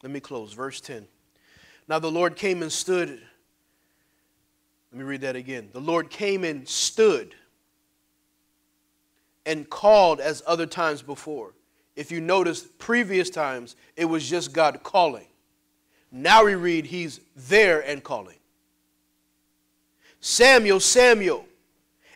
Let 0.03 0.12
me 0.12 0.21
close. 0.21 0.53
Verse 0.53 0.81
10. 0.81 1.07
Now 1.88 1.99
the 1.99 2.11
Lord 2.11 2.37
came 2.37 2.62
and 2.62 2.71
stood. 2.71 3.09
Let 3.09 4.99
me 4.99 5.05
read 5.05 5.23
that 5.23 5.37
again. 5.37 5.69
The 5.73 5.81
Lord 5.81 6.11
came 6.11 6.45
and 6.45 6.67
stood 6.69 7.35
and 9.45 9.69
called 9.69 10.21
as 10.21 10.43
other 10.47 10.67
times 10.67 11.03
before. 11.03 11.55
If 11.97 12.12
you 12.12 12.21
notice, 12.21 12.69
previous 12.79 13.29
times, 13.31 13.75
it 13.97 14.05
was 14.05 14.29
just 14.29 14.53
God 14.53 14.83
calling. 14.83 15.27
Now 16.12 16.45
we 16.45 16.55
read, 16.55 16.87
He's 16.87 17.21
there 17.35 17.81
and 17.81 18.03
calling. 18.03 18.37
Samuel, 20.21 20.81
Samuel. 20.81 21.48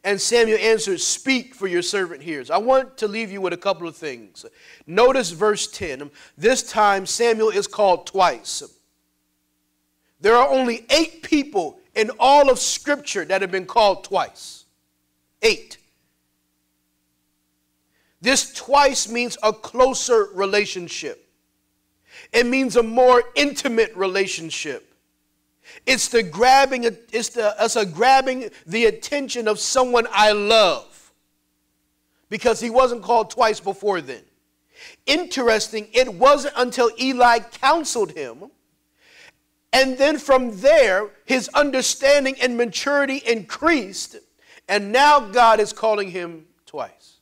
And 0.05 0.21
Samuel 0.21 0.59
answered, 0.59 1.01
Speak, 1.01 1.55
for 1.55 1.67
your 1.69 1.83
servant 1.83 2.23
hears. 2.23 2.51
I 2.51 2.59
want 2.59 2.97
to 2.99 3.09
leave 3.09 3.31
you 3.31 3.41
with 3.41 3.53
a 3.53 3.59
couple 3.59 3.87
of 3.87 3.97
things. 3.97 4.45
Notice 4.87 5.31
verse 5.31 5.69
10. 5.69 6.11
This 6.37 6.63
time, 6.63 7.07
Samuel 7.07 7.51
is 7.51 7.69
called 7.69 8.07
twice. 8.07 8.63
There 10.21 10.35
are 10.35 10.49
only 10.49 10.87
eight 10.91 11.23
people 11.23 11.79
in 11.95 12.11
all 12.19 12.51
of 12.51 12.59
Scripture 12.59 13.25
that 13.25 13.43
have 13.43 13.51
been 13.51 13.67
called 13.67 14.05
twice. 14.05 14.65
Eight. 15.41 15.79
This 18.21 18.53
twice 18.53 19.09
means 19.09 19.37
a 19.43 19.53
closer 19.53 20.29
relationship, 20.33 21.29
it 22.33 22.47
means 22.47 22.77
a 22.77 22.83
more 22.83 23.23
intimate 23.35 23.95
relationship. 23.97 24.92
It's 25.87 26.09
the 26.09 26.23
grabbing, 26.23 26.85
it's, 26.85 27.31
the, 27.31 27.55
it's 27.59 27.77
a 27.77 27.87
grabbing 27.87 28.51
the 28.67 28.87
attention 28.87 29.49
of 29.49 29.59
someone 29.59 30.07
I 30.11 30.33
love. 30.33 31.13
Because 32.29 32.61
he 32.61 32.71
wasn't 32.71 33.03
called 33.03 33.31
twice 33.31 33.61
before 33.61 34.01
then. 34.01 34.23
Interesting, 35.07 35.89
it 35.93 36.13
wasn't 36.15 36.55
until 36.57 36.91
Eli 37.01 37.41
counseled 37.41 38.13
him. 38.13 38.51
And 39.73 39.97
then 39.97 40.19
from 40.19 40.61
there, 40.61 41.11
his 41.25 41.49
understanding 41.55 42.37
and 42.43 42.57
maturity 42.57 43.23
increased. 43.27 44.17
And 44.69 44.93
now 44.93 45.21
God 45.21 45.61
is 45.61 45.73
calling 45.73 46.11
him 46.11 46.47
twice. 46.67 47.19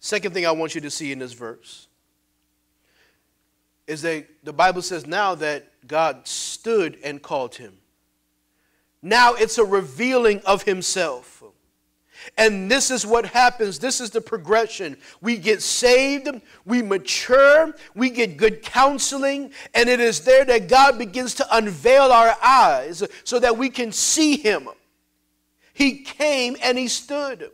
Second 0.00 0.34
thing 0.34 0.46
I 0.46 0.50
want 0.50 0.74
you 0.74 0.80
to 0.80 0.90
see 0.90 1.12
in 1.12 1.18
this 1.18 1.32
verse 1.32 1.86
is 3.86 4.02
that 4.02 4.26
the 4.42 4.52
Bible 4.52 4.82
says 4.82 5.06
now 5.06 5.34
that 5.36 5.71
God 5.86 6.26
stood 6.26 6.98
and 7.02 7.22
called 7.22 7.56
him. 7.56 7.78
Now 9.02 9.34
it's 9.34 9.58
a 9.58 9.64
revealing 9.64 10.40
of 10.46 10.62
himself. 10.62 11.42
And 12.38 12.70
this 12.70 12.90
is 12.90 13.04
what 13.04 13.26
happens. 13.26 13.78
This 13.78 14.00
is 14.00 14.10
the 14.10 14.20
progression. 14.20 14.96
We 15.20 15.36
get 15.36 15.60
saved, 15.60 16.28
we 16.64 16.82
mature, 16.82 17.74
we 17.94 18.10
get 18.10 18.36
good 18.36 18.62
counseling, 18.62 19.52
and 19.74 19.88
it 19.88 19.98
is 19.98 20.20
there 20.20 20.44
that 20.44 20.68
God 20.68 20.98
begins 20.98 21.34
to 21.36 21.56
unveil 21.56 22.12
our 22.12 22.36
eyes 22.42 23.02
so 23.24 23.40
that 23.40 23.56
we 23.56 23.70
can 23.70 23.90
see 23.90 24.36
Him. 24.36 24.68
He 25.74 26.02
came 26.02 26.56
and 26.62 26.78
He 26.78 26.86
stood. 26.86 27.50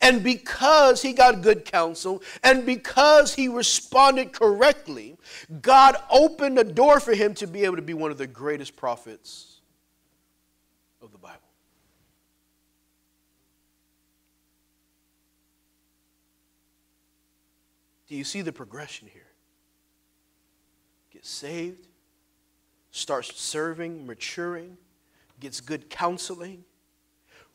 And 0.00 0.22
because 0.22 1.02
he 1.02 1.12
got 1.12 1.42
good 1.42 1.64
counsel 1.64 2.22
and 2.42 2.64
because 2.64 3.34
he 3.34 3.48
responded 3.48 4.32
correctly, 4.32 5.16
God 5.62 5.96
opened 6.10 6.58
a 6.58 6.64
door 6.64 7.00
for 7.00 7.14
him 7.14 7.34
to 7.34 7.46
be 7.46 7.64
able 7.64 7.76
to 7.76 7.82
be 7.82 7.94
one 7.94 8.10
of 8.10 8.18
the 8.18 8.26
greatest 8.26 8.76
prophets 8.76 9.60
of 11.02 11.12
the 11.12 11.18
Bible. 11.18 11.38
Do 18.06 18.16
you 18.16 18.24
see 18.24 18.42
the 18.42 18.52
progression 18.52 19.08
here? 19.12 19.22
Get 21.10 21.24
saved, 21.24 21.88
starts 22.90 23.40
serving, 23.40 24.06
maturing, 24.06 24.76
gets 25.40 25.60
good 25.60 25.90
counseling 25.90 26.64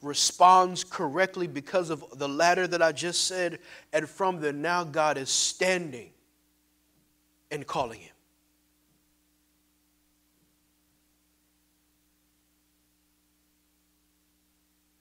responds 0.01 0.83
correctly 0.83 1.47
because 1.47 1.89
of 1.89 2.03
the 2.17 2.27
ladder 2.27 2.67
that 2.67 2.81
I 2.81 2.91
just 2.91 3.27
said, 3.27 3.59
and 3.91 4.07
from 4.07 4.39
there, 4.39 4.53
now 4.53 4.83
God 4.83 5.17
is 5.17 5.29
standing 5.29 6.11
and 7.51 7.65
calling 7.67 7.99
him. 7.99 8.13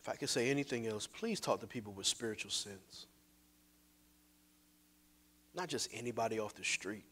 If 0.03 0.09
I 0.09 0.17
could 0.17 0.31
say 0.31 0.51
anything 0.51 0.87
else, 0.87 1.07
please 1.07 1.39
talk 1.39 1.61
to 1.61 1.67
people 1.67 1.93
with 1.93 2.07
spiritual 2.07 2.51
sense. 2.51 3.07
Not 5.55 5.69
just 5.69 5.91
anybody 5.93 6.39
off 6.39 6.55
the 6.55 6.65
street. 6.65 7.05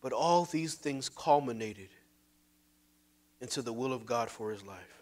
But 0.00 0.12
all 0.12 0.44
these 0.44 0.74
things 0.74 1.08
culminated 1.08 1.88
into 3.40 3.62
the 3.62 3.72
will 3.72 3.92
of 3.92 4.06
God 4.06 4.30
for 4.30 4.52
his 4.52 4.64
life. 4.64 4.97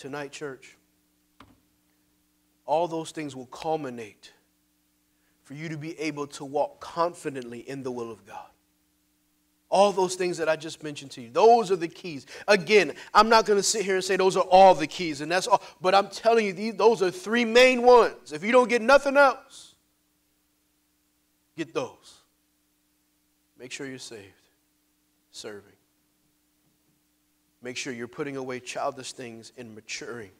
Tonight, 0.00 0.32
church, 0.32 0.78
all 2.64 2.88
those 2.88 3.10
things 3.10 3.36
will 3.36 3.44
culminate 3.44 4.32
for 5.42 5.52
you 5.52 5.68
to 5.68 5.76
be 5.76 5.98
able 6.00 6.26
to 6.28 6.44
walk 6.46 6.80
confidently 6.80 7.68
in 7.68 7.82
the 7.82 7.90
will 7.90 8.10
of 8.10 8.24
God. 8.24 8.46
All 9.68 9.92
those 9.92 10.14
things 10.14 10.38
that 10.38 10.48
I 10.48 10.56
just 10.56 10.82
mentioned 10.82 11.10
to 11.12 11.20
you, 11.20 11.28
those 11.30 11.70
are 11.70 11.76
the 11.76 11.86
keys. 11.86 12.24
Again, 12.48 12.94
I'm 13.12 13.28
not 13.28 13.44
going 13.44 13.58
to 13.58 13.62
sit 13.62 13.84
here 13.84 13.96
and 13.96 14.02
say 14.02 14.16
those 14.16 14.38
are 14.38 14.44
all 14.44 14.74
the 14.74 14.86
keys, 14.86 15.20
and 15.20 15.30
that's 15.30 15.46
all, 15.46 15.60
but 15.82 15.94
I'm 15.94 16.08
telling 16.08 16.46
you, 16.46 16.54
these, 16.54 16.76
those 16.76 17.02
are 17.02 17.10
three 17.10 17.44
main 17.44 17.82
ones. 17.82 18.32
If 18.32 18.42
you 18.42 18.52
don't 18.52 18.70
get 18.70 18.80
nothing 18.80 19.18
else, 19.18 19.74
get 21.58 21.74
those. 21.74 22.22
Make 23.58 23.70
sure 23.70 23.86
you're 23.86 23.98
saved, 23.98 24.24
serving. 25.30 25.74
Make 27.62 27.76
sure 27.76 27.92
you're 27.92 28.08
putting 28.08 28.36
away 28.36 28.60
childish 28.60 29.12
things 29.12 29.52
and 29.58 29.74
maturing. 29.74 30.30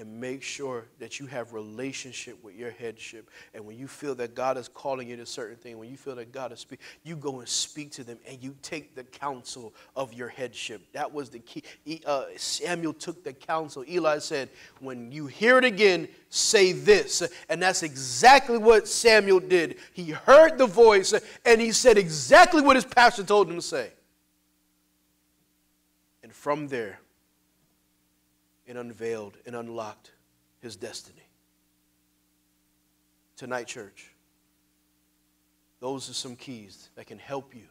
And 0.00 0.20
make 0.20 0.44
sure 0.44 0.86
that 1.00 1.18
you 1.18 1.26
have 1.26 1.52
relationship 1.52 2.40
with 2.44 2.54
your 2.54 2.70
headship. 2.70 3.28
And 3.52 3.66
when 3.66 3.76
you 3.76 3.88
feel 3.88 4.14
that 4.14 4.36
God 4.36 4.56
is 4.56 4.68
calling 4.68 5.08
you 5.08 5.16
to 5.16 5.26
certain 5.26 5.56
thing, 5.56 5.76
when 5.76 5.90
you 5.90 5.96
feel 5.96 6.14
that 6.14 6.30
God 6.30 6.52
is 6.52 6.60
speaking, 6.60 6.86
you 7.02 7.16
go 7.16 7.40
and 7.40 7.48
speak 7.48 7.90
to 7.94 8.04
them 8.04 8.16
and 8.28 8.40
you 8.40 8.54
take 8.62 8.94
the 8.94 9.02
counsel 9.02 9.74
of 9.96 10.12
your 10.12 10.28
headship. 10.28 10.82
That 10.92 11.12
was 11.12 11.30
the 11.30 11.40
key. 11.40 11.64
Uh, 12.06 12.26
Samuel 12.36 12.92
took 12.92 13.24
the 13.24 13.32
counsel. 13.32 13.84
Eli 13.88 14.18
said, 14.18 14.50
when 14.78 15.10
you 15.10 15.26
hear 15.26 15.58
it 15.58 15.64
again, 15.64 16.06
say 16.28 16.70
this. 16.70 17.28
And 17.48 17.60
that's 17.60 17.82
exactly 17.82 18.58
what 18.58 18.86
Samuel 18.86 19.40
did. 19.40 19.78
He 19.94 20.12
heard 20.12 20.58
the 20.58 20.66
voice 20.68 21.12
and 21.44 21.60
he 21.60 21.72
said 21.72 21.98
exactly 21.98 22.62
what 22.62 22.76
his 22.76 22.84
pastor 22.84 23.24
told 23.24 23.48
him 23.48 23.56
to 23.56 23.62
say. 23.62 23.90
And 26.48 26.56
from 26.60 26.68
there, 26.68 26.98
it 28.66 28.74
unveiled 28.74 29.36
and 29.44 29.54
unlocked 29.54 30.12
his 30.60 30.76
destiny. 30.76 31.28
Tonight, 33.36 33.66
church, 33.66 34.14
those 35.78 36.08
are 36.08 36.14
some 36.14 36.36
keys 36.36 36.88
that 36.94 37.06
can 37.06 37.18
help 37.18 37.54
you, 37.54 37.66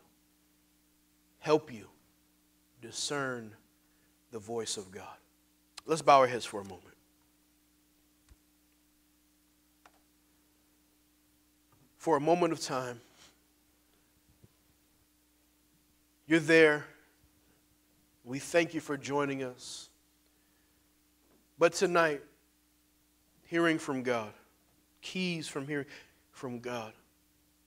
help 1.39 1.73
you 1.73 1.87
discern 2.79 3.51
the 4.31 4.37
voice 4.37 4.77
of 4.77 4.91
God. 4.91 5.17
Let's 5.87 6.03
bow 6.03 6.19
our 6.19 6.27
heads 6.27 6.45
for 6.45 6.61
a 6.61 6.65
moment. 6.65 6.83
For 11.97 12.15
a 12.15 12.21
moment 12.21 12.53
of 12.53 12.59
time, 12.59 13.01
you're 16.27 16.39
there 16.39 16.85
we 18.27 18.39
thank 18.39 18.73
you 18.73 18.81
for 18.81 18.97
joining 18.97 19.41
us. 19.41 19.89
But 21.57 21.71
tonight, 21.73 22.21
hearing 23.45 23.79
from 23.79 24.03
God, 24.03 24.33
keys 25.01 25.47
from 25.47 25.65
hearing 25.65 25.85
from 26.31 26.59
God. 26.59 26.91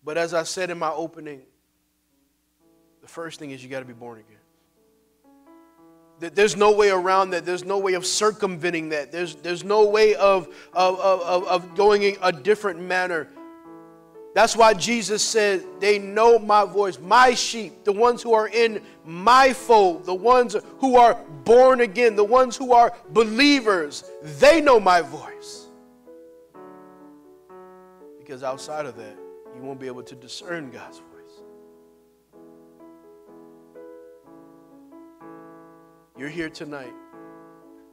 But 0.04 0.18
as 0.18 0.34
I 0.34 0.42
said 0.42 0.70
in 0.70 0.78
my 0.78 0.90
opening, 0.90 1.40
the 3.00 3.08
first 3.08 3.38
thing 3.38 3.52
is 3.52 3.64
you 3.64 3.70
got 3.70 3.80
to 3.80 3.86
be 3.86 3.94
born 3.94 4.18
again. 4.18 4.36
There's 6.34 6.54
no 6.54 6.72
way 6.72 6.90
around 6.90 7.30
that. 7.30 7.46
There's 7.46 7.64
no 7.64 7.78
way 7.78 7.94
of 7.94 8.04
circumventing 8.04 8.90
that. 8.90 9.10
There's, 9.10 9.36
there's 9.36 9.64
no 9.64 9.88
way 9.88 10.14
of, 10.14 10.54
of, 10.74 11.00
of, 11.00 11.44
of 11.48 11.74
going 11.74 12.18
a 12.20 12.30
different 12.30 12.78
manner. 12.78 13.28
That's 14.32 14.56
why 14.56 14.74
Jesus 14.74 15.22
said, 15.22 15.64
They 15.80 15.98
know 15.98 16.38
my 16.38 16.64
voice, 16.64 16.98
my 17.00 17.34
sheep, 17.34 17.84
the 17.84 17.92
ones 17.92 18.22
who 18.22 18.32
are 18.32 18.48
in 18.48 18.80
my 19.04 19.52
fold, 19.52 20.04
the 20.04 20.14
ones 20.14 20.56
who 20.78 20.96
are 20.96 21.14
born 21.44 21.80
again, 21.80 22.14
the 22.14 22.24
ones 22.24 22.56
who 22.56 22.72
are 22.72 22.92
believers, 23.10 24.04
they 24.38 24.60
know 24.60 24.78
my 24.78 25.00
voice. 25.00 25.66
Because 28.18 28.44
outside 28.44 28.86
of 28.86 28.96
that, 28.96 29.16
you 29.56 29.62
won't 29.62 29.80
be 29.80 29.88
able 29.88 30.04
to 30.04 30.14
discern 30.14 30.70
God's 30.70 30.98
voice. 30.98 31.06
You're 36.16 36.28
here 36.28 36.50
tonight. 36.50 36.92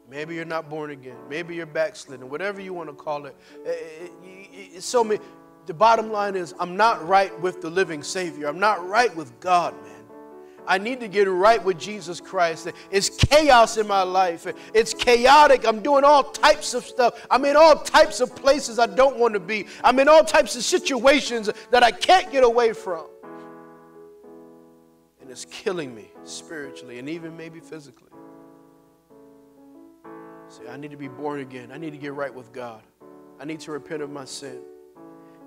Maybe 0.09 0.35
you're 0.35 0.45
not 0.45 0.69
born 0.69 0.91
again. 0.91 1.17
Maybe 1.29 1.55
you're 1.55 1.65
backslidden. 1.65 2.29
Whatever 2.29 2.61
you 2.61 2.73
want 2.73 2.89
to 2.89 2.95
call 2.95 3.25
it. 3.25 3.35
It's 3.65 4.85
so 4.85 5.03
many. 5.03 5.19
The 5.67 5.73
bottom 5.73 6.11
line 6.11 6.37
is, 6.37 6.55
I'm 6.59 6.77
not 6.77 7.05
right 7.07 7.37
with 7.41 7.61
the 7.61 7.69
living 7.69 8.01
Savior. 8.01 8.47
I'm 8.47 8.57
not 8.57 8.87
right 8.87 9.13
with 9.17 9.37
God, 9.41 9.73
man. 9.83 9.93
I 10.65 10.77
need 10.77 11.01
to 11.01 11.09
get 11.09 11.27
right 11.27 11.63
with 11.63 11.77
Jesus 11.77 12.21
Christ. 12.21 12.69
It's 12.89 13.09
chaos 13.09 13.77
in 13.77 13.85
my 13.85 14.01
life. 14.01 14.47
It's 14.73 14.93
chaotic. 14.93 15.67
I'm 15.67 15.81
doing 15.81 16.05
all 16.05 16.23
types 16.23 16.73
of 16.73 16.85
stuff. 16.85 17.25
I'm 17.29 17.43
in 17.43 17.57
all 17.57 17.75
types 17.75 18.21
of 18.21 18.33
places 18.33 18.79
I 18.79 18.87
don't 18.87 19.17
want 19.17 19.33
to 19.33 19.41
be. 19.41 19.67
I'm 19.83 19.99
in 19.99 20.07
all 20.07 20.23
types 20.23 20.55
of 20.55 20.63
situations 20.63 21.49
that 21.71 21.83
I 21.83 21.91
can't 21.91 22.31
get 22.31 22.45
away 22.45 22.71
from. 22.71 23.05
And 25.21 25.29
it's 25.29 25.45
killing 25.45 25.93
me 25.93 26.11
spiritually 26.23 26.99
and 26.99 27.09
even 27.09 27.35
maybe 27.35 27.59
physically. 27.59 28.07
See, 30.47 30.67
I 30.69 30.77
need 30.77 30.91
to 30.91 30.97
be 30.97 31.09
born 31.09 31.41
again. 31.41 31.73
I 31.73 31.77
need 31.77 31.91
to 31.91 31.97
get 31.97 32.13
right 32.13 32.33
with 32.33 32.53
God. 32.53 32.83
I 33.37 33.43
need 33.43 33.59
to 33.61 33.71
repent 33.71 34.01
of 34.01 34.09
my 34.09 34.23
sin. 34.23 34.61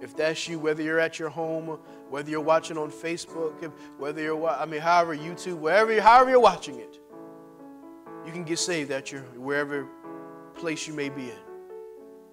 If 0.01 0.17
that's 0.17 0.49
you, 0.49 0.59
whether 0.59 0.83
you're 0.83 0.99
at 0.99 1.19
your 1.19 1.29
home, 1.29 1.79
whether 2.09 2.31
you're 2.31 2.41
watching 2.41 2.79
on 2.79 2.91
Facebook, 2.91 3.71
whether 3.99 4.23
you're, 4.23 4.49
I 4.49 4.65
mean, 4.65 4.81
however, 4.81 5.17
YouTube, 5.17 5.59
wherever, 5.59 6.01
however 6.01 6.31
you're 6.31 6.41
watching 6.41 6.81
it, 6.81 6.99
you 8.25 8.33
can 8.33 8.45
get 8.45 8.59
saved 8.59 8.91
at 8.91 9.13
your, 9.13 9.23
wherever 9.37 9.87
place 10.55 10.87
you 10.87 10.95
may 10.95 11.09
be 11.09 11.25
in. 11.25 11.39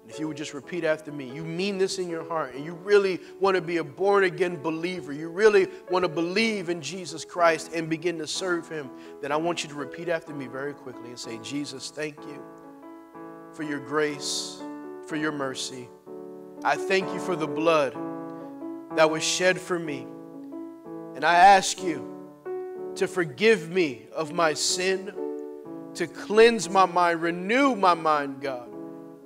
And 0.02 0.10
if 0.10 0.18
you 0.18 0.26
would 0.28 0.36
just 0.36 0.54
repeat 0.54 0.84
after 0.84 1.12
me, 1.12 1.30
you 1.30 1.44
mean 1.44 1.76
this 1.76 1.98
in 1.98 2.08
your 2.08 2.26
heart, 2.26 2.54
and 2.54 2.64
you 2.64 2.74
really 2.74 3.20
want 3.40 3.56
to 3.56 3.60
be 3.60 3.76
a 3.76 3.84
born 3.84 4.24
again 4.24 4.56
believer, 4.56 5.12
you 5.12 5.28
really 5.28 5.68
want 5.90 6.02
to 6.02 6.08
believe 6.08 6.70
in 6.70 6.80
Jesus 6.80 7.24
Christ 7.24 7.72
and 7.74 7.90
begin 7.90 8.16
to 8.18 8.26
serve 8.26 8.68
Him, 8.68 8.90
then 9.20 9.32
I 9.32 9.36
want 9.36 9.62
you 9.62 9.68
to 9.68 9.74
repeat 9.74 10.08
after 10.08 10.32
me 10.32 10.46
very 10.46 10.72
quickly 10.72 11.10
and 11.10 11.18
say, 11.18 11.38
Jesus, 11.42 11.90
thank 11.90 12.18
you 12.22 12.42
for 13.52 13.64
your 13.64 13.80
grace, 13.80 14.62
for 15.06 15.16
your 15.16 15.32
mercy. 15.32 15.88
I 16.64 16.76
thank 16.76 17.12
you 17.14 17.20
for 17.20 17.36
the 17.36 17.46
blood 17.46 17.94
that 18.96 19.10
was 19.10 19.22
shed 19.22 19.60
for 19.60 19.78
me. 19.78 20.06
And 21.14 21.24
I 21.24 21.34
ask 21.34 21.82
you 21.82 22.04
to 22.96 23.06
forgive 23.06 23.70
me 23.70 24.06
of 24.12 24.32
my 24.32 24.54
sin, 24.54 25.12
to 25.94 26.06
cleanse 26.06 26.68
my 26.68 26.84
mind, 26.84 27.22
renew 27.22 27.76
my 27.76 27.94
mind, 27.94 28.40
God. 28.40 28.68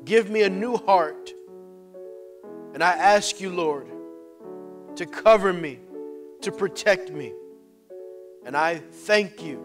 Give 0.04 0.28
me 0.28 0.42
a 0.42 0.50
new 0.50 0.76
heart. 0.76 1.32
And 2.74 2.82
I 2.82 2.92
ask 2.92 3.40
you, 3.40 3.50
Lord, 3.50 3.86
to 4.96 5.06
cover 5.06 5.52
me, 5.52 5.78
to 6.42 6.52
protect 6.52 7.10
me. 7.10 7.32
And 8.44 8.56
I 8.56 8.76
thank 8.76 9.42
you 9.42 9.62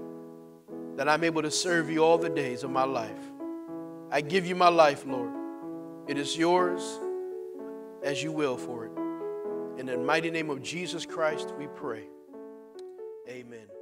that 0.95 1.09
I'm 1.09 1.23
able 1.23 1.41
to 1.41 1.51
serve 1.51 1.89
you 1.89 2.03
all 2.03 2.17
the 2.17 2.29
days 2.29 2.63
of 2.63 2.71
my 2.71 2.83
life. 2.83 3.19
I 4.09 4.21
give 4.21 4.45
you 4.45 4.55
my 4.55 4.69
life, 4.69 5.05
Lord. 5.05 5.31
It 6.07 6.17
is 6.17 6.37
yours 6.37 6.99
as 8.03 8.21
you 8.23 8.31
will 8.31 8.57
for 8.57 8.85
it. 8.85 8.91
In 9.79 9.85
the 9.85 9.97
mighty 9.97 10.31
name 10.31 10.49
of 10.49 10.61
Jesus 10.61 11.05
Christ, 11.05 11.53
we 11.57 11.67
pray. 11.67 12.03
Amen. 13.29 13.76